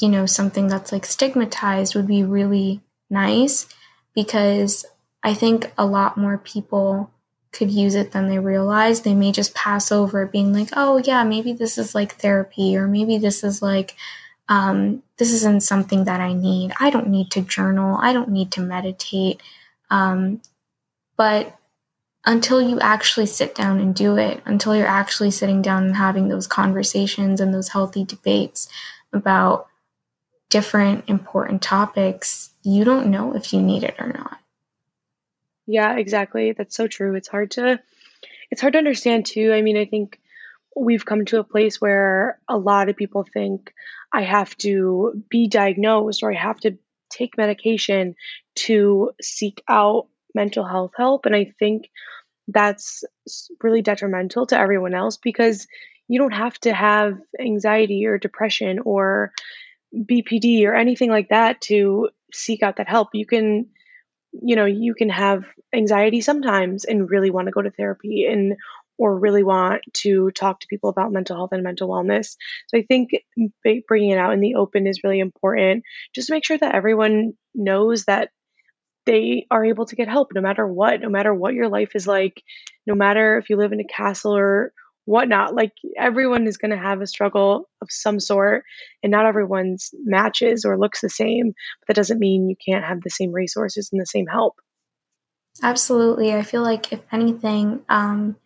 you 0.00 0.08
know 0.08 0.26
something 0.26 0.66
that's 0.66 0.92
like 0.92 1.06
stigmatized 1.06 1.94
would 1.94 2.06
be 2.06 2.24
really 2.24 2.80
nice 3.08 3.66
because 4.14 4.84
i 5.22 5.32
think 5.32 5.72
a 5.78 5.86
lot 5.86 6.16
more 6.16 6.38
people 6.38 7.10
could 7.54 7.70
use 7.70 7.94
it 7.94 8.12
than 8.12 8.28
they 8.28 8.38
realize 8.38 9.00
they 9.00 9.14
may 9.14 9.32
just 9.32 9.54
pass 9.54 9.90
over 9.90 10.26
being 10.26 10.52
like 10.52 10.68
oh 10.74 10.98
yeah 10.98 11.24
maybe 11.24 11.52
this 11.52 11.78
is 11.78 11.94
like 11.94 12.16
therapy 12.16 12.76
or 12.76 12.86
maybe 12.86 13.16
this 13.16 13.42
is 13.42 13.62
like 13.62 13.94
um, 14.48 15.02
this 15.16 15.32
isn't 15.32 15.62
something 15.62 16.04
that 16.04 16.20
i 16.20 16.32
need. 16.32 16.72
I 16.78 16.90
don't 16.90 17.08
need 17.08 17.30
to 17.32 17.40
journal. 17.40 17.98
I 18.00 18.12
don't 18.12 18.30
need 18.30 18.50
to 18.52 18.60
meditate. 18.60 19.40
Um, 19.90 20.42
but 21.16 21.56
until 22.26 22.60
you 22.60 22.80
actually 22.80 23.26
sit 23.26 23.54
down 23.54 23.80
and 23.80 23.94
do 23.94 24.16
it, 24.16 24.42
until 24.44 24.74
you're 24.74 24.86
actually 24.86 25.30
sitting 25.30 25.62
down 25.62 25.84
and 25.84 25.96
having 25.96 26.28
those 26.28 26.46
conversations 26.46 27.40
and 27.40 27.52
those 27.52 27.68
healthy 27.68 28.04
debates 28.04 28.68
about 29.12 29.68
different 30.50 31.04
important 31.08 31.62
topics, 31.62 32.50
you 32.62 32.84
don't 32.84 33.10
know 33.10 33.34
if 33.34 33.52
you 33.52 33.60
need 33.60 33.84
it 33.84 33.94
or 33.98 34.08
not. 34.08 34.38
Yeah, 35.66 35.96
exactly. 35.96 36.52
That's 36.52 36.76
so 36.76 36.86
true. 36.86 37.14
It's 37.14 37.28
hard 37.28 37.52
to 37.52 37.80
it's 38.50 38.60
hard 38.60 38.74
to 38.74 38.78
understand 38.78 39.26
too. 39.26 39.52
I 39.52 39.62
mean, 39.62 39.76
I 39.76 39.86
think 39.86 40.20
we've 40.76 41.04
come 41.06 41.24
to 41.26 41.38
a 41.38 41.44
place 41.44 41.80
where 41.80 42.38
a 42.48 42.56
lot 42.58 42.88
of 42.88 42.96
people 42.96 43.24
think 43.32 43.72
I 44.12 44.22
have 44.22 44.56
to 44.58 45.22
be 45.28 45.48
diagnosed 45.48 46.22
or 46.22 46.32
I 46.32 46.36
have 46.36 46.60
to 46.60 46.78
take 47.10 47.36
medication 47.38 48.16
to 48.56 49.12
seek 49.20 49.62
out 49.68 50.08
mental 50.34 50.64
health 50.64 50.92
help. 50.96 51.26
And 51.26 51.34
I 51.34 51.52
think 51.58 51.90
that's 52.48 53.04
really 53.62 53.82
detrimental 53.82 54.46
to 54.46 54.58
everyone 54.58 54.94
else 54.94 55.16
because 55.16 55.66
you 56.08 56.18
don't 56.18 56.34
have 56.34 56.58
to 56.60 56.74
have 56.74 57.18
anxiety 57.40 58.06
or 58.06 58.18
depression 58.18 58.80
or 58.80 59.32
BPD 59.94 60.66
or 60.66 60.74
anything 60.74 61.10
like 61.10 61.30
that 61.30 61.60
to 61.62 62.10
seek 62.32 62.62
out 62.62 62.76
that 62.76 62.88
help. 62.88 63.10
You 63.14 63.26
can, 63.26 63.66
you 64.42 64.56
know, 64.56 64.64
you 64.64 64.94
can 64.94 65.08
have 65.08 65.44
anxiety 65.74 66.20
sometimes 66.20 66.84
and 66.84 67.10
really 67.10 67.30
want 67.30 67.46
to 67.46 67.52
go 67.52 67.62
to 67.62 67.70
therapy 67.70 68.26
and 68.26 68.56
or 68.96 69.18
really 69.18 69.42
want 69.42 69.82
to 69.92 70.30
talk 70.30 70.60
to 70.60 70.66
people 70.68 70.88
about 70.88 71.12
mental 71.12 71.36
health 71.36 71.50
and 71.52 71.62
mental 71.62 71.88
wellness. 71.88 72.36
So 72.68 72.78
I 72.78 72.82
think 72.82 73.10
bringing 73.88 74.10
it 74.10 74.18
out 74.18 74.32
in 74.32 74.40
the 74.40 74.54
open 74.54 74.86
is 74.86 75.02
really 75.02 75.18
important 75.18 75.84
just 76.14 76.30
make 76.30 76.44
sure 76.44 76.58
that 76.58 76.74
everyone 76.74 77.32
knows 77.54 78.04
that 78.04 78.30
they 79.06 79.46
are 79.50 79.64
able 79.64 79.84
to 79.86 79.96
get 79.96 80.08
help 80.08 80.32
no 80.34 80.40
matter 80.40 80.66
what, 80.66 81.00
no 81.00 81.08
matter 81.08 81.34
what 81.34 81.54
your 81.54 81.68
life 81.68 81.94
is 81.94 82.06
like, 82.06 82.42
no 82.86 82.94
matter 82.94 83.38
if 83.38 83.50
you 83.50 83.56
live 83.56 83.72
in 83.72 83.80
a 83.80 83.84
castle 83.84 84.36
or 84.36 84.72
whatnot. 85.04 85.54
Like 85.54 85.72
everyone 85.96 86.46
is 86.46 86.56
going 86.56 86.70
to 86.70 86.76
have 86.76 87.00
a 87.00 87.06
struggle 87.06 87.68
of 87.82 87.88
some 87.90 88.20
sort, 88.20 88.64
and 89.02 89.10
not 89.10 89.26
everyone's 89.26 89.90
matches 90.04 90.64
or 90.64 90.78
looks 90.78 91.00
the 91.00 91.10
same. 91.10 91.52
But 91.80 91.88
that 91.88 91.96
doesn't 91.96 92.18
mean 92.18 92.48
you 92.48 92.56
can't 92.64 92.84
have 92.84 93.02
the 93.02 93.10
same 93.10 93.32
resources 93.32 93.90
and 93.92 94.00
the 94.00 94.06
same 94.06 94.26
help. 94.26 94.54
Absolutely. 95.62 96.34
I 96.34 96.42
feel 96.42 96.62
like, 96.62 96.92
if 96.92 97.00
anything, 97.12 97.82
um, 97.88 98.36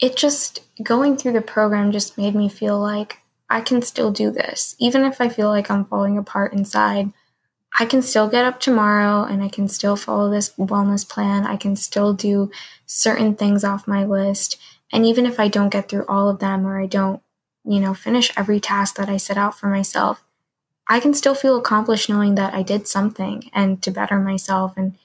it 0.00 0.16
just 0.16 0.60
going 0.82 1.16
through 1.16 1.32
the 1.32 1.40
program 1.40 1.92
just 1.92 2.18
made 2.18 2.34
me 2.34 2.48
feel 2.48 2.80
like 2.80 3.18
I 3.48 3.60
can 3.60 3.82
still 3.82 4.10
do 4.10 4.30
this. 4.30 4.74
Even 4.80 5.04
if 5.04 5.20
I 5.20 5.28
feel 5.28 5.48
like 5.48 5.70
I'm 5.70 5.84
falling 5.84 6.18
apart 6.18 6.52
inside, 6.52 7.12
I 7.78 7.86
can 7.86 8.02
still 8.02 8.28
get 8.28 8.44
up 8.44 8.60
tomorrow 8.60 9.24
and 9.24 9.42
I 9.42 9.48
can 9.48 9.68
still 9.68 9.96
follow 9.96 10.30
this 10.30 10.50
wellness 10.58 11.08
plan. 11.08 11.46
I 11.46 11.56
can 11.56 11.76
still 11.76 12.12
do 12.12 12.50
certain 12.86 13.34
things 13.34 13.62
off 13.62 13.86
my 13.86 14.04
list. 14.04 14.58
And 14.92 15.06
even 15.06 15.26
if 15.26 15.40
I 15.40 15.48
don't 15.48 15.70
get 15.70 15.88
through 15.88 16.06
all 16.06 16.28
of 16.28 16.38
them 16.38 16.66
or 16.66 16.80
I 16.80 16.86
don't, 16.86 17.22
you 17.64 17.80
know, 17.80 17.94
finish 17.94 18.32
every 18.36 18.60
task 18.60 18.96
that 18.96 19.08
I 19.08 19.16
set 19.16 19.38
out 19.38 19.58
for 19.58 19.68
myself, 19.68 20.22
I 20.88 21.00
can 21.00 21.14
still 21.14 21.34
feel 21.34 21.56
accomplished 21.56 22.08
knowing 22.08 22.34
that 22.34 22.52
I 22.54 22.62
did 22.62 22.86
something 22.86 23.50
and 23.54 23.82
to 23.82 23.90
better 23.90 24.18
myself. 24.18 24.74
And 24.76 24.98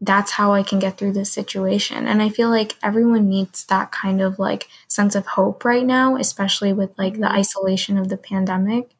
that's 0.00 0.32
how 0.32 0.52
I 0.52 0.64
can 0.64 0.80
get 0.80 0.98
through 0.98 1.12
this 1.12 1.30
situation. 1.30 2.08
And 2.08 2.20
I 2.20 2.28
feel 2.28 2.50
like 2.50 2.74
everyone 2.82 3.28
needs 3.28 3.64
that 3.66 3.92
kind 3.92 4.20
of 4.20 4.38
like 4.40 4.68
sense 4.88 5.14
of 5.14 5.26
hope 5.26 5.64
right 5.64 5.86
now, 5.86 6.16
especially 6.16 6.72
with 6.72 6.90
like 6.98 7.14
the 7.14 7.20
mm-hmm. 7.20 7.36
isolation 7.36 7.96
of 7.96 8.08
the 8.08 8.16
pandemic. 8.16 8.96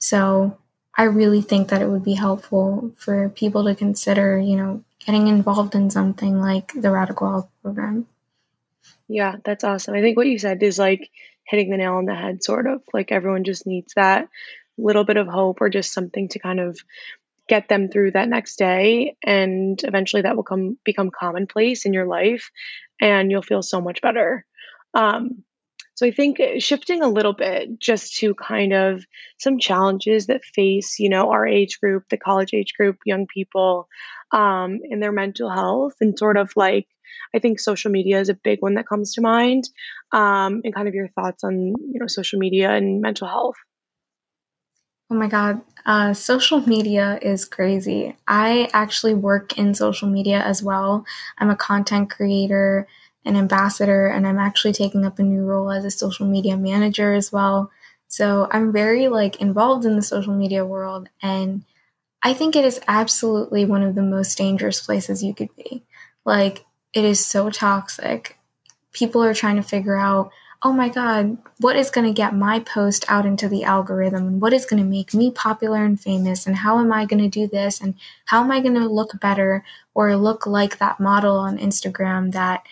So 0.00 0.58
I 0.96 1.04
really 1.04 1.40
think 1.40 1.68
that 1.68 1.82
it 1.82 1.88
would 1.88 2.02
be 2.02 2.14
helpful 2.14 2.90
for 2.96 3.28
people 3.28 3.64
to 3.64 3.76
consider, 3.76 4.38
you 4.40 4.56
know, 4.56 4.82
getting 5.06 5.28
involved 5.28 5.76
in 5.76 5.88
something 5.88 6.40
like 6.40 6.72
the 6.74 6.90
Radical 6.90 7.30
Health 7.30 7.48
Program. 7.62 8.06
Yeah, 9.12 9.36
that's 9.44 9.64
awesome. 9.64 9.94
I 9.94 10.02
think 10.02 10.16
what 10.16 10.26
you 10.28 10.38
said 10.38 10.62
is 10.62 10.78
like 10.78 11.10
hitting 11.46 11.70
the 11.70 11.76
nail 11.76 11.94
on 11.94 12.04
the 12.04 12.14
head, 12.14 12.44
sort 12.44 12.66
of. 12.66 12.82
Like 12.94 13.10
everyone 13.12 13.44
just 13.44 13.66
needs 13.66 13.94
that 13.96 14.28
little 14.78 15.04
bit 15.04 15.16
of 15.16 15.26
hope 15.26 15.60
or 15.60 15.68
just 15.68 15.92
something 15.92 16.28
to 16.28 16.38
kind 16.38 16.60
of 16.60 16.78
get 17.48 17.68
them 17.68 17.88
through 17.90 18.12
that 18.12 18.28
next 18.28 18.56
day 18.58 19.16
and 19.24 19.80
eventually 19.84 20.22
that 20.22 20.36
will 20.36 20.44
come 20.44 20.78
become 20.84 21.10
commonplace 21.10 21.86
in 21.86 21.92
your 21.94 22.06
life 22.06 22.50
and 23.00 23.30
you'll 23.30 23.42
feel 23.42 23.62
so 23.62 23.80
much 23.80 24.02
better 24.02 24.46
um, 24.94 25.44
So 25.94 26.06
I 26.06 26.12
think 26.12 26.40
shifting 26.60 27.02
a 27.02 27.08
little 27.08 27.34
bit 27.34 27.78
just 27.78 28.16
to 28.18 28.34
kind 28.34 28.72
of 28.72 29.04
some 29.38 29.58
challenges 29.58 30.26
that 30.28 30.44
face, 30.44 30.98
you 30.98 31.10
know, 31.10 31.30
our 31.30 31.46
age 31.46 31.78
group, 31.80 32.04
the 32.08 32.16
college 32.16 32.54
age 32.54 32.72
group, 32.74 32.96
young 33.04 33.26
people, 33.26 33.88
um, 34.32 34.80
in 34.84 35.00
their 35.00 35.12
mental 35.12 35.50
health, 35.50 35.94
and 36.00 36.18
sort 36.18 36.38
of 36.38 36.52
like 36.56 36.86
I 37.34 37.38
think 37.38 37.60
social 37.60 37.90
media 37.90 38.20
is 38.20 38.28
a 38.28 38.34
big 38.34 38.60
one 38.60 38.74
that 38.74 38.88
comes 38.88 39.14
to 39.14 39.20
mind, 39.20 39.64
um, 40.12 40.60
and 40.64 40.74
kind 40.74 40.88
of 40.88 40.94
your 40.94 41.08
thoughts 41.08 41.44
on 41.44 41.54
you 41.54 42.00
know 42.00 42.06
social 42.06 42.38
media 42.38 42.70
and 42.70 43.00
mental 43.00 43.28
health. 43.28 43.56
Oh 45.12 45.16
my 45.16 45.26
God, 45.26 45.60
uh, 45.86 46.14
social 46.14 46.60
media 46.68 47.18
is 47.20 47.44
crazy. 47.44 48.14
I 48.28 48.68
actually 48.72 49.14
work 49.14 49.58
in 49.58 49.74
social 49.74 50.08
media 50.08 50.40
as 50.40 50.62
well. 50.62 51.04
I'm 51.38 51.50
a 51.50 51.56
content 51.56 52.10
creator 52.10 52.86
an 53.24 53.36
ambassador 53.36 54.06
and 54.06 54.26
I'm 54.26 54.38
actually 54.38 54.72
taking 54.72 55.04
up 55.04 55.18
a 55.18 55.22
new 55.22 55.42
role 55.44 55.70
as 55.70 55.84
a 55.84 55.90
social 55.90 56.26
media 56.26 56.56
manager 56.56 57.12
as 57.12 57.30
well. 57.30 57.70
So 58.08 58.48
I'm 58.50 58.72
very 58.72 59.08
like 59.08 59.40
involved 59.40 59.84
in 59.84 59.96
the 59.96 60.02
social 60.02 60.34
media 60.34 60.64
world 60.64 61.08
and 61.22 61.64
I 62.22 62.34
think 62.34 62.56
it 62.56 62.64
is 62.64 62.80
absolutely 62.88 63.64
one 63.64 63.82
of 63.82 63.94
the 63.94 64.02
most 64.02 64.36
dangerous 64.36 64.80
places 64.84 65.22
you 65.22 65.34
could 65.34 65.54
be. 65.56 65.84
Like 66.24 66.64
it 66.92 67.04
is 67.04 67.24
so 67.24 67.50
toxic. 67.50 68.38
People 68.92 69.22
are 69.22 69.34
trying 69.34 69.56
to 69.56 69.62
figure 69.62 69.96
out, 69.96 70.30
oh 70.62 70.72
my 70.72 70.88
God, 70.88 71.38
what 71.58 71.76
is 71.76 71.90
going 71.90 72.06
to 72.06 72.12
get 72.12 72.34
my 72.34 72.60
post 72.60 73.04
out 73.08 73.24
into 73.24 73.48
the 73.48 73.64
algorithm? 73.64 74.26
And 74.26 74.40
what 74.40 74.52
is 74.52 74.66
going 74.66 74.82
to 74.82 74.88
make 74.88 75.14
me 75.14 75.30
popular 75.30 75.82
and 75.84 75.98
famous? 75.98 76.46
And 76.46 76.56
how 76.56 76.78
am 76.80 76.92
I 76.92 77.06
going 77.06 77.22
to 77.22 77.28
do 77.28 77.46
this? 77.46 77.80
And 77.80 77.94
how 78.26 78.42
am 78.42 78.50
I 78.50 78.60
going 78.60 78.74
to 78.74 78.86
look 78.86 79.18
better 79.20 79.64
or 79.94 80.16
look 80.16 80.46
like 80.46 80.78
that 80.78 81.00
model 81.00 81.36
on 81.36 81.56
Instagram 81.56 82.32
that 82.32 82.64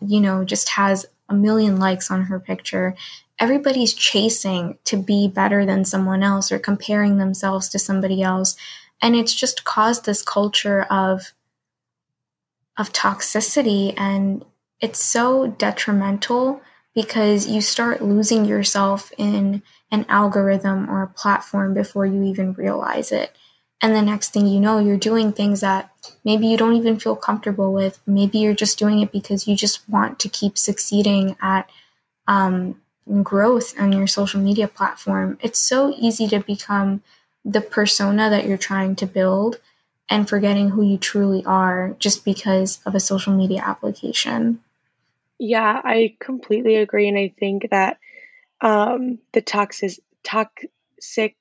you 0.00 0.20
know, 0.20 0.44
just 0.44 0.68
has 0.70 1.06
a 1.28 1.34
million 1.34 1.78
likes 1.78 2.10
on 2.10 2.22
her 2.22 2.38
picture. 2.38 2.94
Everybody's 3.38 3.94
chasing 3.94 4.78
to 4.84 4.96
be 4.96 5.28
better 5.28 5.64
than 5.64 5.84
someone 5.84 6.22
else 6.22 6.52
or 6.52 6.58
comparing 6.58 7.18
themselves 7.18 7.68
to 7.70 7.78
somebody 7.78 8.22
else. 8.22 8.56
And 9.00 9.16
it's 9.16 9.34
just 9.34 9.64
caused 9.64 10.04
this 10.04 10.22
culture 10.22 10.82
of 10.82 11.32
of 12.78 12.92
toxicity 12.92 13.94
and 13.96 14.44
it's 14.80 15.02
so 15.02 15.46
detrimental 15.46 16.60
because 16.94 17.46
you 17.46 17.60
start 17.60 18.02
losing 18.02 18.44
yourself 18.44 19.12
in 19.16 19.62
an 19.90 20.04
algorithm 20.08 20.90
or 20.90 21.02
a 21.02 21.08
platform 21.08 21.74
before 21.74 22.04
you 22.04 22.22
even 22.24 22.52
realize 22.54 23.12
it. 23.12 23.34
And 23.80 23.94
the 23.94 24.02
next 24.02 24.32
thing 24.32 24.46
you 24.46 24.60
know, 24.60 24.78
you're 24.78 24.96
doing 24.96 25.32
things 25.32 25.60
that 25.60 25.90
maybe 26.24 26.46
you 26.46 26.56
don't 26.56 26.76
even 26.76 26.98
feel 26.98 27.16
comfortable 27.16 27.72
with. 27.72 27.98
Maybe 28.06 28.38
you're 28.38 28.54
just 28.54 28.78
doing 28.78 29.00
it 29.00 29.10
because 29.10 29.48
you 29.48 29.56
just 29.56 29.88
want 29.88 30.18
to 30.20 30.28
keep 30.28 30.56
succeeding 30.56 31.36
at 31.40 31.68
um, 32.28 32.80
growth 33.22 33.78
on 33.80 33.92
your 33.92 34.06
social 34.06 34.40
media 34.40 34.68
platform. 34.68 35.38
It's 35.40 35.58
so 35.58 35.94
easy 35.98 36.28
to 36.28 36.40
become 36.40 37.02
the 37.44 37.60
persona 37.60 38.30
that 38.30 38.46
you're 38.46 38.58
trying 38.58 38.94
to 38.96 39.06
build 39.06 39.58
and 40.12 40.28
forgetting 40.28 40.68
who 40.68 40.82
you 40.82 40.98
truly 40.98 41.44
are 41.44 41.96
just 41.98 42.24
because 42.24 42.80
of 42.86 42.94
a 42.94 43.00
social 43.00 43.32
media 43.32 43.62
application. 43.64 44.60
Yeah, 45.38 45.80
I 45.82 46.16
completely 46.20 46.76
agree. 46.76 47.08
And 47.08 47.18
I 47.18 47.32
think 47.38 47.70
that 47.70 47.98
um, 48.60 49.18
the 49.32 49.40
toxic, 49.40 49.92
toxic 50.22 51.36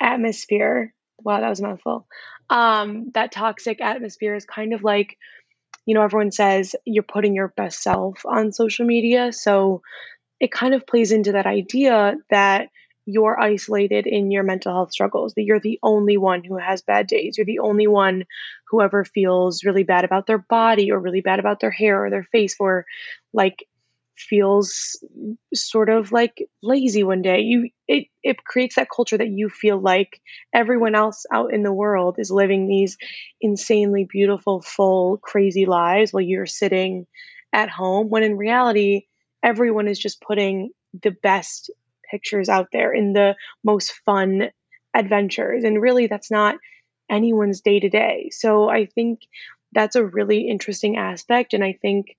atmosphere 0.00 0.92
wow, 1.22 1.40
that 1.40 1.48
was 1.48 1.60
a 1.60 1.62
mouthful. 1.62 2.06
Um, 2.48 3.10
that 3.14 3.32
toxic 3.32 3.80
atmosphere 3.80 4.34
is 4.34 4.44
kind 4.44 4.72
of 4.72 4.84
like, 4.84 5.18
you 5.84 5.94
know, 5.94 6.02
everyone 6.02 6.30
says 6.30 6.76
you're 6.84 7.02
putting 7.02 7.34
your 7.34 7.48
best 7.48 7.82
self 7.82 8.24
on 8.24 8.52
social 8.52 8.86
media. 8.86 9.32
So 9.32 9.82
it 10.38 10.52
kind 10.52 10.74
of 10.74 10.86
plays 10.86 11.12
into 11.12 11.32
that 11.32 11.46
idea 11.46 12.14
that 12.30 12.68
you're 13.06 13.40
isolated 13.40 14.06
in 14.06 14.32
your 14.32 14.42
mental 14.42 14.72
health 14.72 14.92
struggles, 14.92 15.34
that 15.34 15.44
you're 15.44 15.60
the 15.60 15.78
only 15.82 16.16
one 16.16 16.42
who 16.42 16.58
has 16.58 16.82
bad 16.82 17.06
days. 17.06 17.38
You're 17.38 17.46
the 17.46 17.60
only 17.60 17.86
one 17.86 18.24
who 18.68 18.82
ever 18.82 19.04
feels 19.04 19.64
really 19.64 19.84
bad 19.84 20.04
about 20.04 20.26
their 20.26 20.38
body 20.38 20.90
or 20.90 20.98
really 20.98 21.20
bad 21.20 21.38
about 21.38 21.60
their 21.60 21.70
hair 21.70 22.04
or 22.04 22.10
their 22.10 22.24
face 22.24 22.56
or 22.58 22.84
like 23.32 23.64
feels 24.16 24.98
sort 25.54 25.88
of 25.90 26.10
like 26.10 26.42
lazy 26.62 27.04
one 27.04 27.20
day 27.20 27.40
you 27.40 27.68
it, 27.86 28.06
it 28.22 28.42
creates 28.44 28.76
that 28.76 28.88
culture 28.88 29.18
that 29.18 29.28
you 29.28 29.50
feel 29.50 29.78
like 29.78 30.22
everyone 30.54 30.94
else 30.94 31.26
out 31.30 31.52
in 31.52 31.62
the 31.62 31.72
world 31.72 32.16
is 32.18 32.30
living 32.30 32.66
these 32.66 32.96
insanely 33.42 34.08
beautiful 34.10 34.62
full 34.62 35.18
crazy 35.18 35.66
lives 35.66 36.14
while 36.14 36.22
you're 36.22 36.46
sitting 36.46 37.06
at 37.52 37.68
home 37.68 38.08
when 38.08 38.22
in 38.22 38.38
reality 38.38 39.02
everyone 39.42 39.86
is 39.86 39.98
just 39.98 40.22
putting 40.22 40.70
the 41.02 41.10
best 41.10 41.70
pictures 42.10 42.48
out 42.48 42.68
there 42.72 42.92
in 42.92 43.12
the 43.12 43.36
most 43.64 43.92
fun 44.04 44.50
adventures. 44.94 45.64
And 45.64 45.80
really 45.80 46.06
that's 46.06 46.30
not 46.30 46.56
anyone's 47.08 47.60
day 47.60 47.78
to 47.78 47.88
day 47.88 48.30
so 48.32 48.68
i 48.68 48.84
think 48.84 49.20
that's 49.72 49.94
a 49.94 50.04
really 50.04 50.48
interesting 50.48 50.96
aspect. 50.96 51.54
And 51.54 51.62
i 51.62 51.78
think 51.80 52.16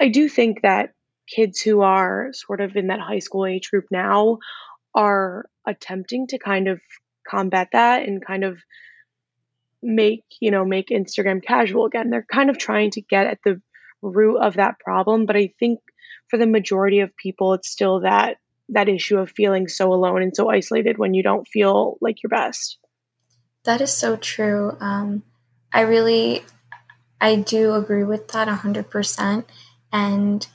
i 0.00 0.08
do 0.08 0.28
think 0.28 0.62
that 0.62 0.94
kids 1.26 1.60
who 1.60 1.80
are 1.80 2.28
sort 2.32 2.60
of 2.60 2.76
in 2.76 2.88
that 2.88 3.00
high 3.00 3.18
school 3.18 3.46
age 3.46 3.70
group 3.70 3.86
now 3.90 4.38
are 4.94 5.46
attempting 5.66 6.26
to 6.28 6.38
kind 6.38 6.68
of 6.68 6.80
combat 7.28 7.68
that 7.72 8.06
and 8.06 8.24
kind 8.24 8.44
of 8.44 8.58
make 9.82 10.24
you 10.40 10.50
know 10.50 10.64
make 10.64 10.88
instagram 10.88 11.42
casual 11.44 11.86
again. 11.86 12.10
They're 12.10 12.26
kind 12.30 12.50
of 12.50 12.58
trying 12.58 12.90
to 12.92 13.02
get 13.02 13.26
at 13.26 13.38
the 13.44 13.60
root 14.02 14.38
of 14.38 14.54
that 14.54 14.78
problem. 14.78 15.26
But 15.26 15.36
i 15.36 15.52
think 15.58 15.80
for 16.28 16.38
the 16.38 16.46
majority 16.46 17.00
of 17.00 17.16
people 17.16 17.54
it's 17.54 17.68
still 17.68 18.00
that 18.00 18.36
that 18.68 18.88
issue 18.88 19.18
of 19.18 19.30
feeling 19.30 19.68
so 19.68 19.92
alone 19.92 20.22
and 20.22 20.34
so 20.34 20.50
isolated 20.50 20.98
when 20.98 21.14
you 21.14 21.22
don't 21.22 21.48
feel 21.48 21.96
like 22.00 22.22
your 22.22 22.30
best 22.30 22.78
that 23.64 23.80
is 23.80 23.92
so 23.92 24.16
true 24.16 24.76
um, 24.80 25.22
i 25.72 25.80
really 25.80 26.42
i 27.20 27.34
do 27.34 27.74
agree 27.74 28.04
with 28.04 28.28
that 28.28 28.48
100% 28.48 29.44
and 29.92 30.48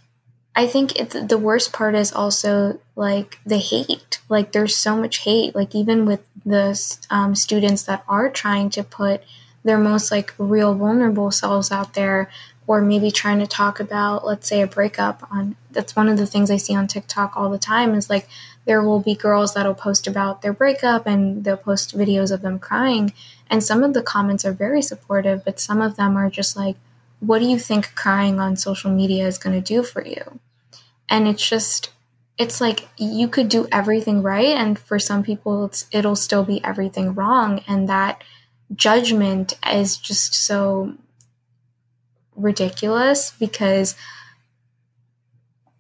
I 0.60 0.68
think 0.68 1.00
it's 1.00 1.16
the 1.16 1.38
worst 1.38 1.72
part 1.72 1.96
is 1.96 2.12
also 2.12 2.82
like 2.98 3.40
the 3.46 3.58
hate. 3.58 4.20
Like 4.28 4.52
there's 4.52 4.76
so 4.76 4.98
much 4.98 5.20
hate. 5.20 5.56
Like 5.56 5.74
even 5.74 6.06
with 6.06 6.20
the 6.46 6.78
um, 7.10 7.34
students 7.34 7.84
that 7.84 8.04
are 8.10 8.30
trying 8.30 8.70
to 8.72 8.84
put 8.84 9.24
their 9.64 9.78
most 9.78 10.12
like 10.12 10.34
real 10.38 10.76
vulnerable 10.76 11.32
selves 11.32 11.72
out 11.72 11.94
there, 11.94 12.30
or 12.70 12.82
maybe 12.82 13.10
trying 13.10 13.40
to 13.40 13.48
talk 13.48 13.80
about, 13.80 14.24
let's 14.24 14.48
say, 14.48 14.62
a 14.62 14.68
breakup. 14.68 15.28
On 15.32 15.56
that's 15.72 15.96
one 15.96 16.08
of 16.08 16.18
the 16.18 16.28
things 16.28 16.52
I 16.52 16.58
see 16.58 16.76
on 16.76 16.86
TikTok 16.86 17.36
all 17.36 17.50
the 17.50 17.58
time 17.58 17.96
is 17.96 18.12
like 18.12 18.28
there 18.66 18.84
will 18.84 19.00
be 19.00 19.16
girls 19.16 19.56
that'll 19.56 19.74
post 19.74 20.06
about 20.06 20.44
their 20.44 20.54
breakup 20.54 21.08
and 21.08 21.44
they'll 21.44 21.58
post 21.58 21.98
videos 21.98 22.32
of 22.32 22.44
them 22.44 22.60
crying, 22.60 23.12
and 23.50 23.64
some 23.64 23.84
of 23.84 23.96
the 23.96 24.04
comments 24.04 24.46
are 24.46 24.52
very 24.52 24.84
supportive, 24.84 25.44
but 25.44 25.60
some 25.60 25.82
of 25.82 25.96
them 25.96 26.16
are 26.16 26.30
just 26.30 26.56
like, 26.56 26.76
"What 27.22 27.40
do 27.40 27.46
you 27.46 27.58
think 27.58 27.96
crying 27.96 28.40
on 28.40 28.56
social 28.56 28.92
media 28.92 29.26
is 29.26 29.40
going 29.40 29.56
to 29.60 29.74
do 29.74 29.82
for 29.82 30.06
you?" 30.06 30.40
and 31.10 31.28
it's 31.28 31.50
just 31.50 31.90
it's 32.38 32.62
like 32.62 32.88
you 32.98 33.28
could 33.28 33.50
do 33.50 33.68
everything 33.72 34.22
right 34.22 34.56
and 34.56 34.78
for 34.78 35.00
some 35.00 35.24
people 35.24 35.72
it'll 35.92 36.16
still 36.16 36.44
be 36.44 36.64
everything 36.64 37.16
wrong 37.16 37.62
and 37.68 37.90
that 37.90 38.24
judgment 38.76 39.58
is 39.74 39.98
just 39.98 40.36
so 40.36 40.94
ridiculous 42.40 43.32
because 43.40 43.96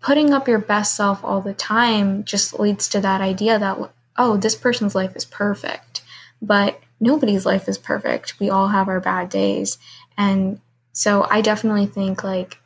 putting 0.01 0.33
up 0.33 0.47
your 0.47 0.59
best 0.59 0.95
self 0.95 1.23
all 1.23 1.41
the 1.41 1.53
time 1.53 2.23
just 2.23 2.59
leads 2.59 2.87
to 2.89 3.01
that 3.01 3.21
idea 3.21 3.59
that 3.59 3.77
oh 4.17 4.37
this 4.37 4.55
person's 4.55 4.95
life 4.95 5.15
is 5.15 5.25
perfect 5.25 6.01
but 6.41 6.79
nobody's 6.99 7.45
life 7.45 7.67
is 7.67 7.77
perfect 7.77 8.39
we 8.39 8.49
all 8.49 8.69
have 8.69 8.87
our 8.87 8.99
bad 8.99 9.29
days 9.29 9.77
and 10.17 10.59
so 10.93 11.25
i 11.29 11.41
definitely 11.41 11.85
think 11.85 12.23
like 12.23 12.59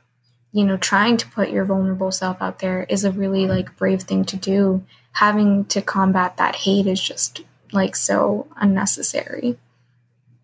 you 0.54 0.64
know, 0.64 0.78
trying 0.78 1.18
to 1.18 1.28
put 1.30 1.50
your 1.50 1.66
vulnerable 1.66 2.12
self 2.12 2.40
out 2.40 2.60
there 2.60 2.86
is 2.88 3.04
a 3.04 3.12
really 3.12 3.48
like 3.48 3.76
brave 3.76 4.04
thing 4.04 4.24
to 4.26 4.38
do. 4.38 4.86
Having 5.14 5.66
to 5.66 5.82
combat 5.82 6.38
that 6.38 6.56
hate 6.56 6.88
is 6.88 7.02
just 7.02 7.42
like 7.72 7.96
so 7.96 8.48
unnecessary. 8.56 9.58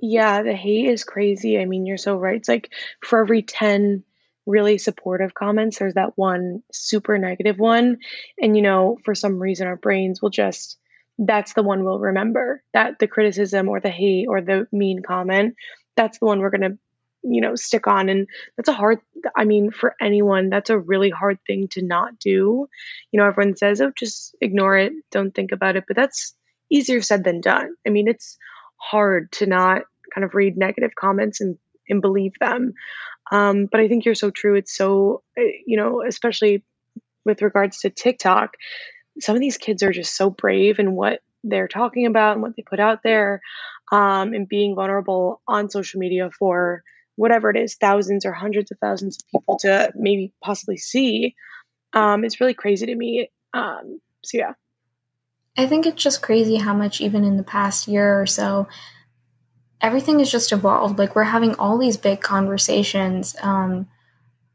Yeah, 0.01 0.43
the 0.43 0.53
hate 0.55 0.85
is 0.87 1.03
crazy. 1.03 1.59
I 1.59 1.65
mean, 1.65 1.85
you're 1.85 1.97
so 1.97 2.15
right. 2.15 2.37
It's 2.37 2.47
like 2.49 2.69
for 3.03 3.21
every 3.21 3.41
10 3.41 4.03
really 4.45 4.77
supportive 4.77 5.33
comments, 5.33 5.79
there's 5.79 5.95
that 5.95 6.17
one 6.17 6.63
super 6.71 7.17
negative 7.17 7.59
one. 7.59 7.97
And, 8.41 8.55
you 8.55 8.61
know, 8.63 8.97
for 9.03 9.13
some 9.13 9.39
reason, 9.39 9.67
our 9.67 9.75
brains 9.75 10.21
will 10.21 10.29
just, 10.29 10.77
that's 11.17 11.53
the 11.53 11.63
one 11.63 11.83
we'll 11.83 11.99
remember 11.99 12.63
that 12.73 12.97
the 12.99 13.07
criticism 13.07 13.67
or 13.67 13.81
the 13.81 13.89
hate 13.89 14.27
or 14.27 14.41
the 14.41 14.67
mean 14.71 15.01
comment, 15.03 15.55
that's 15.95 16.19
the 16.19 16.25
one 16.25 16.39
we're 16.39 16.49
going 16.49 16.71
to 16.71 16.77
you 17.21 17.41
know 17.41 17.53
stick 17.55 17.85
on 17.85 18.07
and 18.07 18.27
that's 18.55 18.69
a 18.69 18.73
hard 18.73 18.99
i 19.35 19.43
mean 19.43 19.71
for 19.71 19.93
anyone 19.99 20.49
that's 20.49 20.69
a 20.69 20.79
really 20.79 21.09
hard 21.09 21.37
thing 21.45 21.67
to 21.67 21.81
not 21.81 22.17
do 22.17 22.65
you 23.11 23.19
know 23.19 23.25
everyone 23.25 23.57
says 23.57 23.81
oh 23.81 23.91
just 23.97 24.33
ignore 24.39 24.77
it 24.77 24.93
don't 25.11 25.35
think 25.35 25.51
about 25.51 25.75
it 25.75 25.83
but 25.85 25.97
that's 25.97 26.33
easier 26.71 27.01
said 27.01 27.25
than 27.25 27.41
done 27.41 27.75
i 27.85 27.89
mean 27.89 28.07
it's 28.07 28.37
hard 28.79 29.31
to 29.31 29.45
not 29.45 29.83
kind 30.13 30.25
of 30.25 30.33
read 30.33 30.57
negative 30.57 30.91
comments 30.95 31.41
and 31.41 31.57
and 31.87 32.01
believe 32.01 32.33
them 32.39 32.73
um, 33.31 33.67
but 33.71 33.79
i 33.79 33.87
think 33.87 34.05
you're 34.05 34.15
so 34.15 34.31
true 34.31 34.55
it's 34.55 34.75
so 34.75 35.21
eh, 35.37 35.51
you 35.65 35.77
know 35.77 36.01
especially 36.07 36.63
with 37.25 37.41
regards 37.41 37.79
to 37.79 37.89
TikTok, 37.89 38.55
some 39.19 39.35
of 39.35 39.41
these 39.41 39.57
kids 39.57 39.83
are 39.83 39.91
just 39.91 40.15
so 40.15 40.29
brave 40.29 40.79
in 40.79 40.93
what 40.93 41.21
they're 41.43 41.67
talking 41.67 42.05
about 42.05 42.33
and 42.33 42.41
what 42.41 42.55
they 42.55 42.63
put 42.63 42.79
out 42.79 43.03
there, 43.03 43.41
um, 43.91 44.33
and 44.33 44.47
being 44.47 44.75
vulnerable 44.75 45.41
on 45.47 45.69
social 45.69 45.99
media 45.99 46.29
for 46.37 46.83
whatever 47.15 47.49
it 47.49 47.57
is, 47.57 47.75
thousands 47.75 48.25
or 48.25 48.31
hundreds 48.31 48.71
of 48.71 48.77
thousands 48.79 49.17
of 49.17 49.27
people 49.31 49.57
to 49.59 49.91
maybe 49.95 50.33
possibly 50.43 50.77
see. 50.77 51.35
Um, 51.93 52.23
it's 52.23 52.39
really 52.39 52.53
crazy 52.53 52.85
to 52.85 52.95
me. 52.95 53.29
Um, 53.53 53.99
so 54.23 54.37
yeah. 54.37 54.53
I 55.57 55.67
think 55.67 55.85
it's 55.85 56.01
just 56.01 56.21
crazy 56.21 56.57
how 56.57 56.73
much 56.73 57.01
even 57.01 57.23
in 57.23 57.37
the 57.37 57.43
past 57.43 57.87
year 57.87 58.19
or 58.19 58.25
so, 58.25 58.67
everything 59.81 60.19
has 60.19 60.31
just 60.31 60.51
evolved. 60.51 60.97
Like 60.97 61.15
we're 61.15 61.23
having 61.23 61.55
all 61.55 61.77
these 61.77 61.97
big 61.97 62.21
conversations 62.21 63.35
um, 63.41 63.87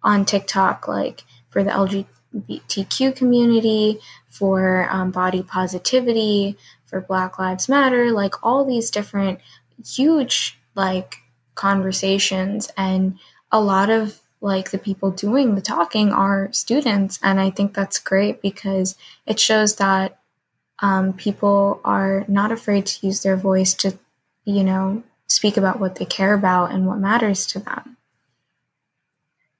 on 0.03 0.25
TikTok, 0.25 0.89
like 0.89 1.25
for 1.51 1.63
the 1.63 1.71
LGBTQ 1.71 3.17
community, 3.17 4.01
for 4.29 4.89
um, 4.91 5.11
body 5.11 5.43
positivity, 5.43 6.57
for 6.87 7.01
Black 7.01 7.39
Lives 7.39 7.69
Matter, 7.69 8.11
like 8.13 8.43
all 8.43 8.65
these 8.65 8.91
different 8.91 9.41
huge 9.85 10.59
like 10.75 11.17
conversations, 11.55 12.71
and 12.77 13.19
a 13.53 13.61
lot 13.61 13.91
of 13.91 14.21
like 14.41 14.71
the 14.71 14.79
people 14.79 15.11
doing 15.11 15.55
the 15.55 15.61
talking 15.61 16.13
are 16.13 16.53
students, 16.53 17.19
and 17.23 17.41
I 17.41 17.51
think 17.51 17.75
that's 17.75 17.99
great 17.99 18.43
because 18.43 18.97
it 19.27 19.41
shows 19.41 19.77
that 19.77 20.19
um, 20.81 21.13
people 21.13 21.81
are 21.85 22.25
not 22.29 22.53
afraid 22.53 22.87
to 22.87 23.07
use 23.07 23.23
their 23.23 23.37
voice 23.37 23.75
to, 23.75 23.99
you 24.45 24.65
know, 24.65 25.03
speak 25.27 25.57
about 25.57 25.81
what 25.81 25.97
they 25.97 26.05
care 26.05 26.35
about 26.35 26.73
and 26.73 26.87
what 26.87 26.99
matters 26.99 27.47
to 27.47 27.59
them. 27.59 27.97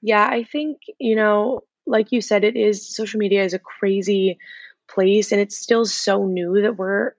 Yeah, 0.01 0.27
I 0.27 0.43
think, 0.43 0.81
you 0.99 1.15
know, 1.15 1.63
like 1.87 2.11
you 2.11 2.21
said, 2.21 2.43
it 2.43 2.55
is 2.55 2.95
social 2.95 3.19
media 3.19 3.43
is 3.43 3.53
a 3.53 3.59
crazy 3.59 4.37
place 4.87 5.31
and 5.31 5.41
it's 5.41 5.57
still 5.57 5.85
so 5.85 6.25
new 6.25 6.61
that 6.61 6.77
we're 6.77 7.13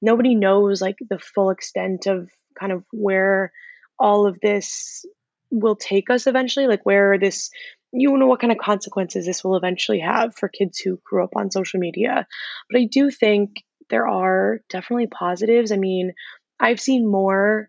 nobody 0.00 0.34
knows 0.34 0.80
like 0.80 0.96
the 1.08 1.18
full 1.18 1.50
extent 1.50 2.06
of 2.06 2.30
kind 2.58 2.72
of 2.72 2.84
where 2.92 3.52
all 3.98 4.26
of 4.26 4.40
this 4.40 5.04
will 5.50 5.76
take 5.76 6.08
us 6.10 6.26
eventually, 6.26 6.66
like 6.66 6.86
where 6.86 7.18
this 7.18 7.50
you 7.92 8.16
know 8.16 8.26
what 8.26 8.40
kind 8.40 8.52
of 8.52 8.58
consequences 8.58 9.26
this 9.26 9.42
will 9.42 9.56
eventually 9.56 10.00
have 10.00 10.34
for 10.34 10.48
kids 10.48 10.78
who 10.78 11.00
grew 11.04 11.24
up 11.24 11.36
on 11.36 11.50
social 11.50 11.80
media. 11.80 12.26
But 12.70 12.80
I 12.80 12.84
do 12.84 13.10
think 13.10 13.50
there 13.88 14.06
are 14.06 14.60
definitely 14.68 15.08
positives. 15.08 15.72
I 15.72 15.76
mean, 15.76 16.12
I've 16.58 16.80
seen 16.80 17.10
more 17.10 17.68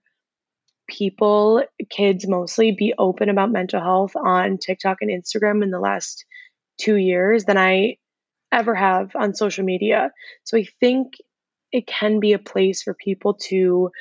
people, 0.87 1.63
kids 1.89 2.27
mostly, 2.27 2.71
be 2.71 2.93
open 2.97 3.29
about 3.29 3.51
mental 3.51 3.81
health 3.81 4.15
on 4.15 4.57
TikTok 4.57 4.97
and 5.01 5.09
Instagram 5.09 5.63
in 5.63 5.71
the 5.71 5.79
last 5.79 6.25
two 6.79 6.95
years 6.95 7.45
than 7.45 7.57
I 7.57 7.97
ever 8.51 8.75
have 8.75 9.15
on 9.15 9.33
social 9.33 9.63
media. 9.63 10.11
So 10.43 10.57
I 10.57 10.65
think 10.79 11.13
it 11.71 11.87
can 11.87 12.19
be 12.19 12.33
a 12.33 12.39
place 12.39 12.83
for 12.83 12.93
people 12.93 13.35
to 13.49 13.91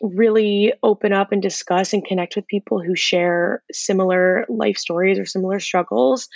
really 0.00 0.72
open 0.82 1.12
up 1.12 1.32
and 1.32 1.42
discuss 1.42 1.92
and 1.92 2.04
connect 2.04 2.36
with 2.36 2.46
people 2.46 2.82
who 2.82 2.94
share 2.94 3.62
similar 3.72 4.46
life 4.48 4.76
stories 4.76 5.18
or 5.18 5.26
similar 5.26 5.60
struggles 5.60 6.28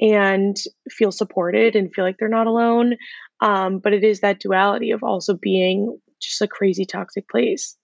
and 0.00 0.56
feel 0.90 1.12
supported 1.12 1.76
and 1.76 1.92
feel 1.94 2.04
like 2.04 2.16
they're 2.18 2.28
not 2.28 2.46
alone. 2.46 2.96
Um, 3.40 3.78
but 3.78 3.92
it 3.92 4.04
is 4.04 4.20
that 4.20 4.40
duality 4.40 4.90
of 4.90 5.02
also 5.02 5.34
being 5.34 5.98
just 6.20 6.42
a 6.42 6.48
crazy 6.48 6.84
toxic 6.84 7.28
place. 7.28 7.76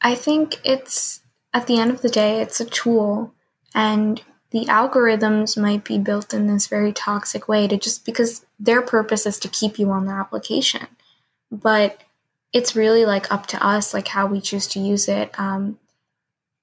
I 0.00 0.14
think 0.14 0.60
it's 0.64 1.20
at 1.54 1.66
the 1.66 1.78
end 1.78 1.90
of 1.90 2.02
the 2.02 2.08
day, 2.08 2.40
it's 2.40 2.60
a 2.60 2.64
tool, 2.64 3.34
and 3.74 4.20
the 4.50 4.66
algorithms 4.66 5.60
might 5.60 5.84
be 5.84 5.98
built 5.98 6.34
in 6.34 6.46
this 6.46 6.66
very 6.66 6.92
toxic 6.92 7.48
way 7.48 7.68
to 7.68 7.76
just 7.76 8.04
because 8.04 8.44
their 8.58 8.82
purpose 8.82 9.26
is 9.26 9.38
to 9.40 9.48
keep 9.48 9.78
you 9.78 9.90
on 9.90 10.06
the 10.06 10.12
application. 10.12 10.86
But 11.50 12.02
it's 12.52 12.76
really 12.76 13.04
like 13.04 13.32
up 13.32 13.46
to 13.48 13.66
us, 13.66 13.94
like 13.94 14.08
how 14.08 14.26
we 14.26 14.40
choose 14.40 14.66
to 14.68 14.80
use 14.80 15.08
it. 15.08 15.38
Um, 15.38 15.78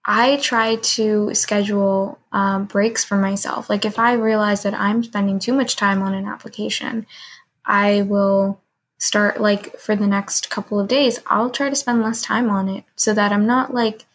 I 0.05 0.37
try 0.37 0.77
to 0.77 1.33
schedule 1.33 2.19
um, 2.31 2.65
breaks 2.65 3.03
for 3.03 3.17
myself. 3.17 3.69
Like 3.69 3.85
if 3.85 3.99
I 3.99 4.13
realize 4.13 4.63
that 4.63 4.73
I'm 4.73 5.03
spending 5.03 5.39
too 5.39 5.53
much 5.53 5.75
time 5.75 6.01
on 6.01 6.13
an 6.13 6.25
application, 6.25 7.05
I 7.65 8.03
will 8.03 8.61
start 8.97 9.39
like 9.39 9.77
for 9.77 9.95
the 9.95 10.07
next 10.07 10.49
couple 10.49 10.79
of 10.79 10.87
days, 10.87 11.19
I'll 11.27 11.49
try 11.49 11.69
to 11.69 11.75
spend 11.75 12.01
less 12.01 12.21
time 12.21 12.49
on 12.49 12.69
it 12.69 12.83
so 12.95 13.13
that 13.13 13.31
I'm 13.31 13.45
not 13.45 13.73
like 13.73 14.05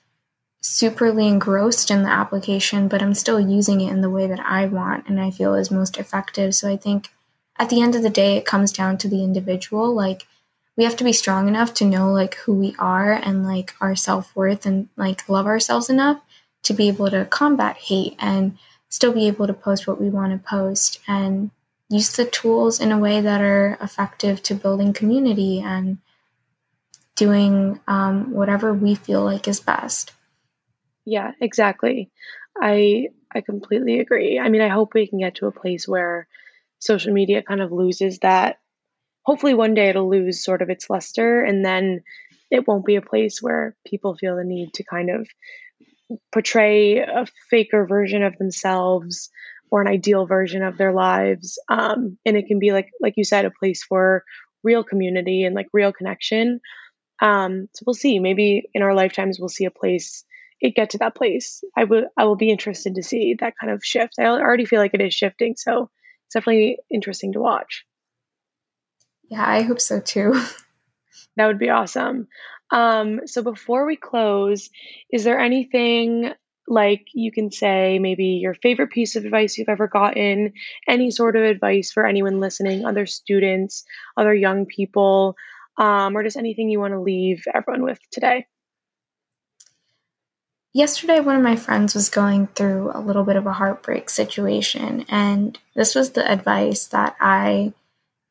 superly 0.63 1.29
engrossed 1.29 1.91
in 1.91 2.03
the 2.03 2.09
application, 2.09 2.89
but 2.89 3.03
I'm 3.03 3.15
still 3.15 3.41
using 3.41 3.81
it 3.81 3.91
in 3.91 4.01
the 4.01 4.11
way 4.11 4.27
that 4.27 4.41
I 4.41 4.67
want 4.67 5.09
and 5.09 5.21
I 5.21 5.31
feel 5.31 5.55
is 5.55 5.71
most 5.71 5.99
effective. 5.99 6.55
So 6.55 6.71
I 6.71 6.77
think 6.77 7.11
at 7.59 7.69
the 7.69 7.83
end 7.83 7.95
of 7.95 8.03
the 8.03 8.11
day, 8.11 8.37
it 8.37 8.47
comes 8.47 8.73
down 8.73 8.99
to 8.99 9.09
the 9.09 9.23
individual. 9.23 9.95
Like, 9.95 10.27
we 10.77 10.85
have 10.85 10.97
to 10.97 11.05
be 11.05 11.13
strong 11.13 11.49
enough 11.49 11.75
to 11.75 11.85
know 11.85 12.11
like 12.13 12.35
who 12.37 12.55
we 12.55 12.75
are 12.79 13.13
and 13.13 13.47
like 13.47 13.75
our 13.81 13.95
self-worth 13.95 14.67
and 14.67 14.89
like 14.97 15.29
love 15.29 15.47
ourselves 15.47 15.89
enough 15.89 16.21
to 16.65 16.73
be 16.73 16.89
able 16.89 17.11
to 17.11 17.25
combat 17.27 17.77
hate 17.77 18.17
and 18.19 18.59
still 18.89 19.13
be 19.13 19.27
able 19.27 19.47
to 19.47 19.55
post 19.55 19.87
what 19.87 20.01
we 20.01 20.09
want 20.09 20.33
to 20.33 20.49
post 20.49 21.01
and 21.07 21.51
use 21.89 22.17
the 22.17 22.25
tools 22.25 22.81
in 22.81 22.91
a 22.91 22.99
way 22.99 23.21
that 23.21 23.41
are 23.41 23.79
effective 23.81 24.43
to 24.43 24.55
building 24.55 24.93
community 24.93 25.61
and 25.61 25.99
doing 27.17 27.81
um, 27.87 28.33
whatever 28.33 28.73
we 28.73 28.95
feel 28.95 29.23
like 29.23 29.47
is 29.47 29.61
best. 29.61 30.13
Yeah, 31.05 31.33
exactly. 31.41 32.11
I 32.61 33.09
I 33.33 33.41
completely 33.41 34.01
agree. 34.01 34.39
I 34.39 34.49
mean, 34.49 34.63
I 34.63 34.69
hope 34.69 34.95
we 34.95 35.07
can 35.07 35.19
get 35.19 35.37
to 35.37 35.47
a 35.47 35.53
place 35.53 35.89
where 35.89 36.29
social 36.79 37.13
media 37.13 37.43
kind 37.43 37.61
of 37.61 37.73
loses 37.73 38.21
that. 38.21 38.61
Hopefully, 39.25 39.55
one 39.55 39.75
day 39.75 39.89
it'll 39.89 40.11
lose 40.11 40.45
sort 40.45 40.63
of 40.63 40.71
its 40.71 40.91
luster, 40.91 41.43
and 41.43 41.65
then 41.65 42.03
it 42.51 42.67
won't 42.69 42.85
be 42.85 42.97
a 42.97 43.03
place 43.03 43.41
where 43.41 43.77
people 43.87 44.17
feel 44.17 44.37
the 44.37 44.45
need 44.45 44.73
to 44.75 44.85
kind 44.85 45.11
of 45.11 45.29
portray 46.33 46.99
a 46.99 47.27
faker 47.51 47.87
version 47.87 48.23
of 48.23 48.37
themselves 48.37 49.31
or 49.71 49.81
an 49.81 49.89
ideal 49.89 50.27
version 50.27 50.63
of 50.63 50.77
their 50.77 50.93
lives. 50.93 51.59
Um, 51.69 52.19
and 52.25 52.37
it 52.37 52.47
can 52.47 52.59
be 52.59 52.73
like, 52.73 52.91
like 53.01 53.15
you 53.17 53.25
said, 53.25 53.45
a 53.45 53.51
place 53.51 53.83
for 53.83 54.25
real 54.63 54.85
community 54.85 55.45
and 55.45 55.55
like 55.55 55.67
real 55.73 55.93
connection. 55.93 56.61
Um, 57.21 57.69
so 57.75 57.85
we'll 57.87 57.95
see. 57.95 58.19
Maybe 58.19 58.69
in 58.75 58.83
our 58.83 58.95
lifetimes, 58.95 59.39
we'll 59.41 59.49
see 59.49 59.65
a 59.65 59.71
place 59.71 60.25
it 60.61 60.75
get 60.75 60.91
to 60.91 60.99
that 60.99 61.15
place. 61.15 61.63
I 61.77 61.85
will 61.85 62.05
I 62.17 62.25
will 62.25 62.37
be 62.37 62.51
interested 62.51 62.95
to 62.95 63.03
see 63.03 63.37
that 63.41 63.55
kind 63.61 63.73
of 63.73 63.85
shift. 63.85 64.15
I 64.19 64.25
already 64.25 64.65
feel 64.65 64.81
like 64.81 64.95
it 64.95 65.03
is 65.03 65.13
shifting, 65.15 65.55
so 65.57 65.91
it's 66.27 66.35
definitely 66.35 66.79
interesting 66.91 67.33
to 67.35 67.41
watch. 67.41 67.85
Yeah, 69.29 69.45
I 69.47 69.63
hope 69.63 69.81
so 69.81 70.01
too. 70.01 70.33
that 71.37 71.47
would 71.47 71.59
be 71.59 71.71
awesome. 71.71 72.29
Um, 72.71 73.21
so 73.27 73.43
before 73.43 73.87
we 73.87 73.97
close, 73.97 74.71
is 75.11 75.25
there 75.25 75.39
anything 75.39 76.33
like 76.67 77.07
you 77.13 77.31
can 77.31 77.51
say 77.51 77.99
maybe 77.99 78.41
your 78.43 78.55
favorite 78.55 78.91
piece 78.91 79.17
of 79.17 79.25
advice 79.25 79.59
you've 79.59 79.69
ever 79.69 79.87
gotten, 79.87 80.53
any 80.89 81.11
sort 81.11 81.37
of 81.37 81.43
advice 81.43 81.93
for 81.93 82.07
anyone 82.07 82.41
listening, 82.41 82.85
other 82.85 83.07
students, 83.07 83.85
other 84.17 84.35
young 84.35 84.67
people, 84.67 85.37
um, 85.79 86.17
or 86.17 86.23
just 86.23 86.37
anything 86.37 86.71
you 86.71 86.81
want 86.81 86.93
to 86.95 87.01
leave 87.01 87.45
everyone 87.53 87.83
with 87.83 87.99
today? 88.11 88.47
Yesterday, 90.73 91.21
one 91.21 91.37
of 91.37 91.43
my 91.43 91.55
friends 91.55 91.95
was 91.95 92.09
going 92.09 92.49
through 92.49 92.91
a 92.95 93.01
little 93.01 93.23
bit 93.23 93.37
of 93.37 93.47
a 93.47 93.53
heartbreak 93.53 94.11
situation, 94.11 95.05
and 95.09 95.57
this 95.77 95.95
was 95.95 96.11
the 96.11 96.29
advice 96.29 96.87
that 96.87 97.15
I 97.21 97.73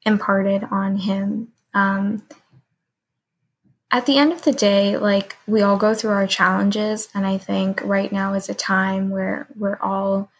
imparted 0.06 0.66
on 0.70 0.98
him. 0.98 1.50
Um, 1.74 2.24
at 3.92 4.08
the 4.08 4.18
end 4.18 4.34
of 4.34 4.42
the 4.42 4.52
day, 4.52 4.98
like 4.98 5.38
we 5.46 5.62
all 5.62 5.78
go 5.78 5.94
through 5.94 6.12
our 6.12 6.28
challenges, 6.28 7.10
and 7.14 7.28
I 7.28 7.38
think 7.38 7.82
right 7.84 8.12
now 8.12 8.34
is 8.34 8.50
a 8.50 8.56
time 8.56 9.12
where 9.12 9.48
we're 9.56 9.78
all 9.82 10.32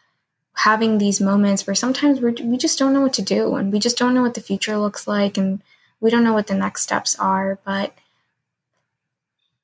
having 0.56 0.98
these 0.98 1.22
moments 1.22 1.66
where 1.66 1.76
sometimes 1.76 2.20
we 2.20 2.32
we 2.44 2.58
just 2.58 2.80
don't 2.80 2.94
know 2.94 3.02
what 3.02 3.14
to 3.14 3.22
do, 3.22 3.56
and 3.56 3.72
we 3.72 3.80
just 3.80 3.98
don't 3.98 4.16
know 4.16 4.24
what 4.24 4.34
the 4.34 4.42
future 4.42 4.78
looks 4.78 5.08
like, 5.08 5.38
and 5.38 5.62
we 6.00 6.10
don't 6.10 6.24
know 6.24 6.34
what 6.34 6.48
the 6.48 6.56
next 6.56 6.82
steps 6.82 7.18
are. 7.20 7.60
But 7.64 7.94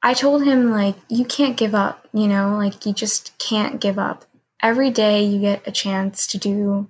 I 0.04 0.14
told 0.14 0.44
him 0.44 0.70
like 0.70 0.96
you 1.10 1.26
can't 1.26 1.58
give 1.58 1.74
up, 1.74 2.08
you 2.14 2.28
know, 2.28 2.56
like 2.58 2.86
you 2.86 2.94
just 2.94 3.38
can't 3.40 3.82
give 3.82 3.98
up. 3.98 4.26
Every 4.62 4.92
day 4.92 5.24
you 5.24 5.40
get 5.40 5.68
a 5.68 5.72
chance 5.72 6.28
to 6.28 6.38
do 6.38 6.88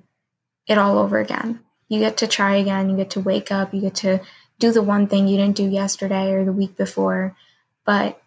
it 0.67 0.77
all 0.77 0.97
over 0.97 1.17
again. 1.19 1.61
You 1.89 1.99
get 1.99 2.17
to 2.17 2.27
try 2.27 2.55
again, 2.55 2.89
you 2.89 2.95
get 2.95 3.09
to 3.11 3.19
wake 3.19 3.51
up, 3.51 3.73
you 3.73 3.81
get 3.81 3.95
to 3.95 4.21
do 4.59 4.71
the 4.71 4.81
one 4.81 5.07
thing 5.07 5.27
you 5.27 5.37
didn't 5.37 5.55
do 5.55 5.67
yesterday 5.67 6.31
or 6.31 6.45
the 6.45 6.53
week 6.53 6.77
before. 6.77 7.35
But 7.85 8.21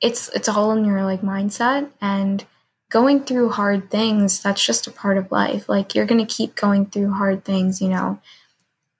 it's 0.00 0.28
it's 0.30 0.48
all 0.48 0.72
in 0.72 0.84
your 0.84 1.04
like 1.04 1.22
mindset 1.22 1.90
and 2.00 2.44
going 2.90 3.24
through 3.24 3.50
hard 3.50 3.90
things 3.90 4.42
that's 4.42 4.64
just 4.64 4.86
a 4.86 4.90
part 4.90 5.16
of 5.16 5.32
life. 5.32 5.68
Like 5.68 5.94
you're 5.94 6.06
to 6.06 6.24
keep 6.26 6.54
going 6.54 6.86
through 6.86 7.12
hard 7.12 7.44
things 7.44 7.80
you 7.80 7.88
know 7.88 8.20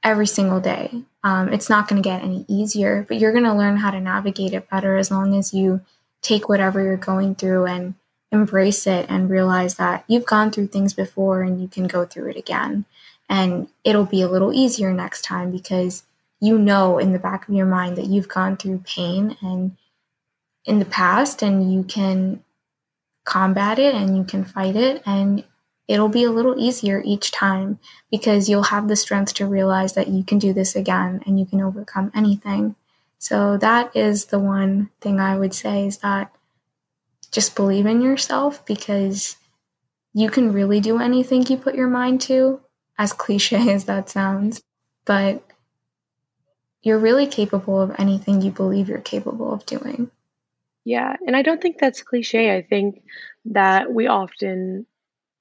every 0.02 0.26
single 0.26 0.60
day. 0.60 1.02
Um, 1.24 1.52
it's 1.52 1.70
not 1.70 1.86
going 1.86 2.02
to 2.02 2.08
get 2.08 2.24
any 2.24 2.44
easier 2.48 3.04
but 3.06 3.18
you're 3.18 3.30
going 3.30 3.44
to 3.44 3.54
learn 3.54 3.76
how 3.76 3.92
to 3.92 4.00
navigate 4.00 4.54
it 4.54 4.68
better 4.68 4.96
as 4.96 5.10
long 5.10 5.36
as 5.36 5.54
you 5.54 5.80
take 6.20 6.48
whatever 6.48 6.82
you're 6.82 6.96
going 6.96 7.36
through 7.36 7.66
and 7.66 7.94
embrace 8.32 8.86
it 8.86 9.06
and 9.08 9.28
realize 9.30 9.74
that 9.74 10.04
you've 10.08 10.24
gone 10.24 10.50
through 10.50 10.66
things 10.66 10.94
before 10.94 11.42
and 11.42 11.60
you 11.60 11.68
can 11.68 11.86
go 11.86 12.04
through 12.04 12.30
it 12.30 12.36
again 12.36 12.86
And 13.28 13.68
it'll 13.84 14.06
be 14.06 14.22
a 14.22 14.28
little 14.28 14.52
easier 14.52 14.92
next 14.92 15.22
time 15.22 15.50
because 15.50 16.04
you 16.40 16.58
know 16.58 16.98
in 16.98 17.12
the 17.12 17.18
back 17.18 17.48
of 17.48 17.54
your 17.54 17.66
mind 17.66 17.96
that 17.96 18.06
you've 18.06 18.28
gone 18.28 18.56
through 18.56 18.82
pain 18.84 19.36
and 19.40 19.76
in 20.64 20.78
the 20.78 20.84
past 20.84 21.42
and 21.42 21.72
you 21.72 21.82
can 21.82 22.42
combat 23.24 23.78
it 23.78 23.94
and 23.94 24.16
you 24.16 24.24
can 24.24 24.44
fight 24.44 24.76
it 24.76 25.02
and 25.06 25.44
it'll 25.88 26.08
be 26.08 26.24
a 26.24 26.30
little 26.30 26.58
easier 26.58 27.02
each 27.04 27.30
time 27.30 27.78
because 28.10 28.48
you'll 28.48 28.64
have 28.64 28.88
the 28.88 28.96
strength 28.96 29.34
to 29.34 29.46
realize 29.46 29.94
that 29.94 30.08
you 30.08 30.24
can 30.24 30.38
do 30.38 30.52
this 30.52 30.74
again 30.74 31.20
and 31.26 31.38
you 31.38 31.46
can 31.46 31.60
overcome 31.60 32.10
anything. 32.14 32.74
So 33.18 33.56
that 33.58 33.94
is 33.94 34.26
the 34.26 34.38
one 34.38 34.90
thing 35.00 35.20
I 35.20 35.38
would 35.38 35.54
say 35.54 35.86
is 35.86 35.98
that 35.98 36.34
just 37.30 37.56
believe 37.56 37.86
in 37.86 38.00
yourself 38.00 38.64
because 38.66 39.36
you 40.12 40.28
can 40.28 40.52
really 40.52 40.80
do 40.80 40.98
anything 40.98 41.46
you 41.46 41.56
put 41.56 41.74
your 41.74 41.88
mind 41.88 42.20
to, 42.22 42.60
as 42.98 43.12
cliche 43.12 43.70
as 43.72 43.84
that 43.84 44.08
sounds, 44.08 44.62
but 45.04 45.42
you're 46.82 46.98
really 46.98 47.26
capable 47.26 47.80
of 47.80 47.94
anything 47.98 48.42
you 48.42 48.50
believe 48.50 48.88
you're 48.88 48.98
capable 48.98 49.52
of 49.52 49.64
doing. 49.66 50.10
Yeah, 50.84 51.16
and 51.26 51.36
I 51.36 51.42
don't 51.42 51.62
think 51.62 51.78
that's 51.78 52.02
cliche. 52.02 52.54
I 52.54 52.62
think 52.62 53.02
that 53.46 53.92
we 53.92 54.08
often 54.08 54.86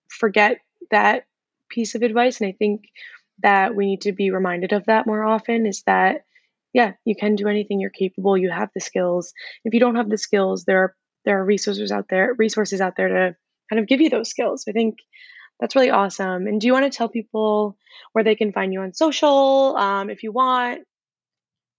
forget 0.07 0.59
that 0.91 1.25
piece 1.67 1.95
of 1.95 2.03
advice, 2.03 2.41
and 2.41 2.47
I 2.47 2.51
think 2.51 2.89
that 3.41 3.75
we 3.75 3.87
need 3.87 4.01
to 4.01 4.11
be 4.11 4.29
reminded 4.29 4.71
of 4.71 4.85
that 4.85 5.07
more 5.07 5.23
often 5.23 5.65
is 5.65 5.81
that 5.83 6.25
yeah, 6.73 6.93
you 7.03 7.15
can 7.15 7.35
do 7.35 7.47
anything 7.47 7.81
you're 7.81 7.89
capable, 7.89 8.37
you 8.37 8.49
have 8.49 8.69
the 8.73 8.79
skills. 8.79 9.33
If 9.65 9.73
you 9.73 9.79
don't 9.79 9.95
have 9.95 10.09
the 10.09 10.17
skills, 10.17 10.63
there 10.63 10.79
are 10.79 10.95
there 11.25 11.39
are 11.39 11.45
resources 11.45 11.91
out 11.91 12.07
there, 12.09 12.33
resources 12.37 12.81
out 12.81 12.95
there 12.95 13.07
to 13.09 13.35
kind 13.69 13.79
of 13.79 13.87
give 13.87 14.01
you 14.01 14.09
those 14.09 14.29
skills. 14.29 14.65
I 14.67 14.71
think 14.71 14.99
that's 15.61 15.75
really 15.75 15.91
awesome. 15.91 16.47
And 16.47 16.59
do 16.59 16.67
you 16.67 16.73
want 16.73 16.91
to 16.91 16.97
tell 16.97 17.07
people 17.07 17.77
where 18.11 18.23
they 18.25 18.35
can 18.35 18.51
find 18.51 18.73
you 18.73 18.81
on 18.81 18.93
social 18.93 19.77
um, 19.77 20.09
if 20.09 20.23
you 20.23 20.33
want? 20.33 20.81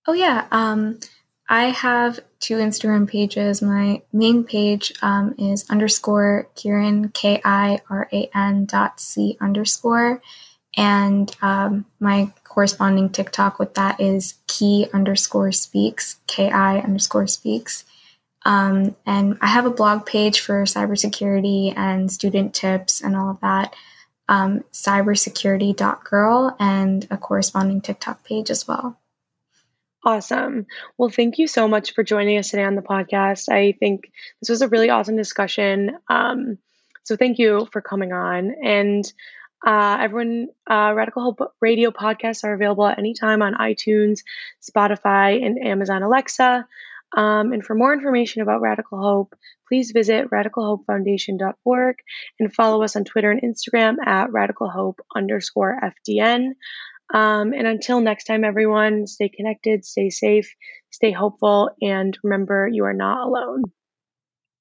Oh, 0.06 0.14
yeah. 0.14 0.46
Um, 0.50 1.00
I 1.48 1.66
have 1.66 2.20
two 2.40 2.56
Instagram 2.56 3.06
pages. 3.08 3.60
My 3.60 4.00
main 4.12 4.44
page 4.44 4.92
um, 5.02 5.34
is 5.36 5.68
underscore 5.68 6.48
Kiran, 6.54 7.12
K 7.12 7.42
I 7.44 7.80
R 7.90 8.08
A 8.12 8.30
N 8.34 8.64
dot 8.64 9.00
C 9.00 9.36
underscore. 9.40 10.22
And 10.76 11.36
um, 11.42 11.84
my 12.00 12.32
corresponding 12.44 13.10
TikTok 13.10 13.58
with 13.58 13.74
that 13.74 14.00
is 14.00 14.34
key 14.46 14.86
underscore 14.94 15.52
speaks, 15.52 16.16
K 16.26 16.50
I 16.50 16.78
underscore 16.78 17.26
speaks. 17.26 17.84
Um, 18.44 18.96
and 19.06 19.38
I 19.40 19.46
have 19.46 19.66
a 19.66 19.70
blog 19.70 20.06
page 20.06 20.40
for 20.40 20.64
cybersecurity 20.64 21.76
and 21.76 22.10
student 22.10 22.54
tips 22.54 23.00
and 23.00 23.16
all 23.16 23.30
of 23.30 23.40
that, 23.40 23.74
um, 24.28 24.64
cybersecurity.girl, 24.72 26.56
and 26.58 27.06
a 27.10 27.16
corresponding 27.16 27.80
TikTok 27.80 28.24
page 28.24 28.50
as 28.50 28.66
well. 28.66 28.98
Awesome. 30.04 30.66
Well, 30.98 31.10
thank 31.10 31.38
you 31.38 31.46
so 31.46 31.68
much 31.68 31.94
for 31.94 32.02
joining 32.02 32.36
us 32.36 32.50
today 32.50 32.64
on 32.64 32.74
the 32.74 32.82
podcast. 32.82 33.48
I 33.48 33.72
think 33.72 34.10
this 34.40 34.48
was 34.48 34.62
a 34.62 34.68
really 34.68 34.90
awesome 34.90 35.16
discussion. 35.16 35.96
Um, 36.08 36.58
so 37.04 37.16
thank 37.16 37.38
you 37.38 37.68
for 37.70 37.80
coming 37.80 38.12
on. 38.12 38.52
And 38.62 39.04
uh, 39.64 39.98
everyone, 40.00 40.48
uh, 40.68 40.92
Radical 40.94 41.22
Hope 41.22 41.54
radio 41.60 41.92
podcasts 41.92 42.42
are 42.42 42.52
available 42.52 42.86
at 42.86 42.98
any 42.98 43.14
time 43.14 43.42
on 43.42 43.54
iTunes, 43.54 44.20
Spotify, 44.60 45.44
and 45.44 45.56
Amazon 45.64 46.02
Alexa. 46.02 46.66
Um, 47.16 47.52
and 47.52 47.64
for 47.64 47.74
more 47.74 47.92
information 47.92 48.42
about 48.42 48.60
Radical 48.60 49.00
Hope, 49.00 49.34
please 49.68 49.92
visit 49.92 50.30
radicalhopefoundation.org 50.30 51.96
and 52.40 52.54
follow 52.54 52.82
us 52.82 52.96
on 52.96 53.04
Twitter 53.04 53.30
and 53.30 53.42
Instagram 53.42 53.96
at 54.04 54.30
radicalhope 54.30 54.98
underscore 55.14 55.78
FDN. 55.82 56.52
Um, 57.12 57.52
and 57.52 57.66
until 57.66 58.00
next 58.00 58.24
time, 58.24 58.44
everyone, 58.44 59.06
stay 59.06 59.28
connected, 59.28 59.84
stay 59.84 60.08
safe, 60.08 60.54
stay 60.90 61.12
hopeful, 61.12 61.70
and 61.82 62.16
remember 62.22 62.66
you 62.66 62.84
are 62.84 62.94
not 62.94 63.26
alone. 63.26 63.64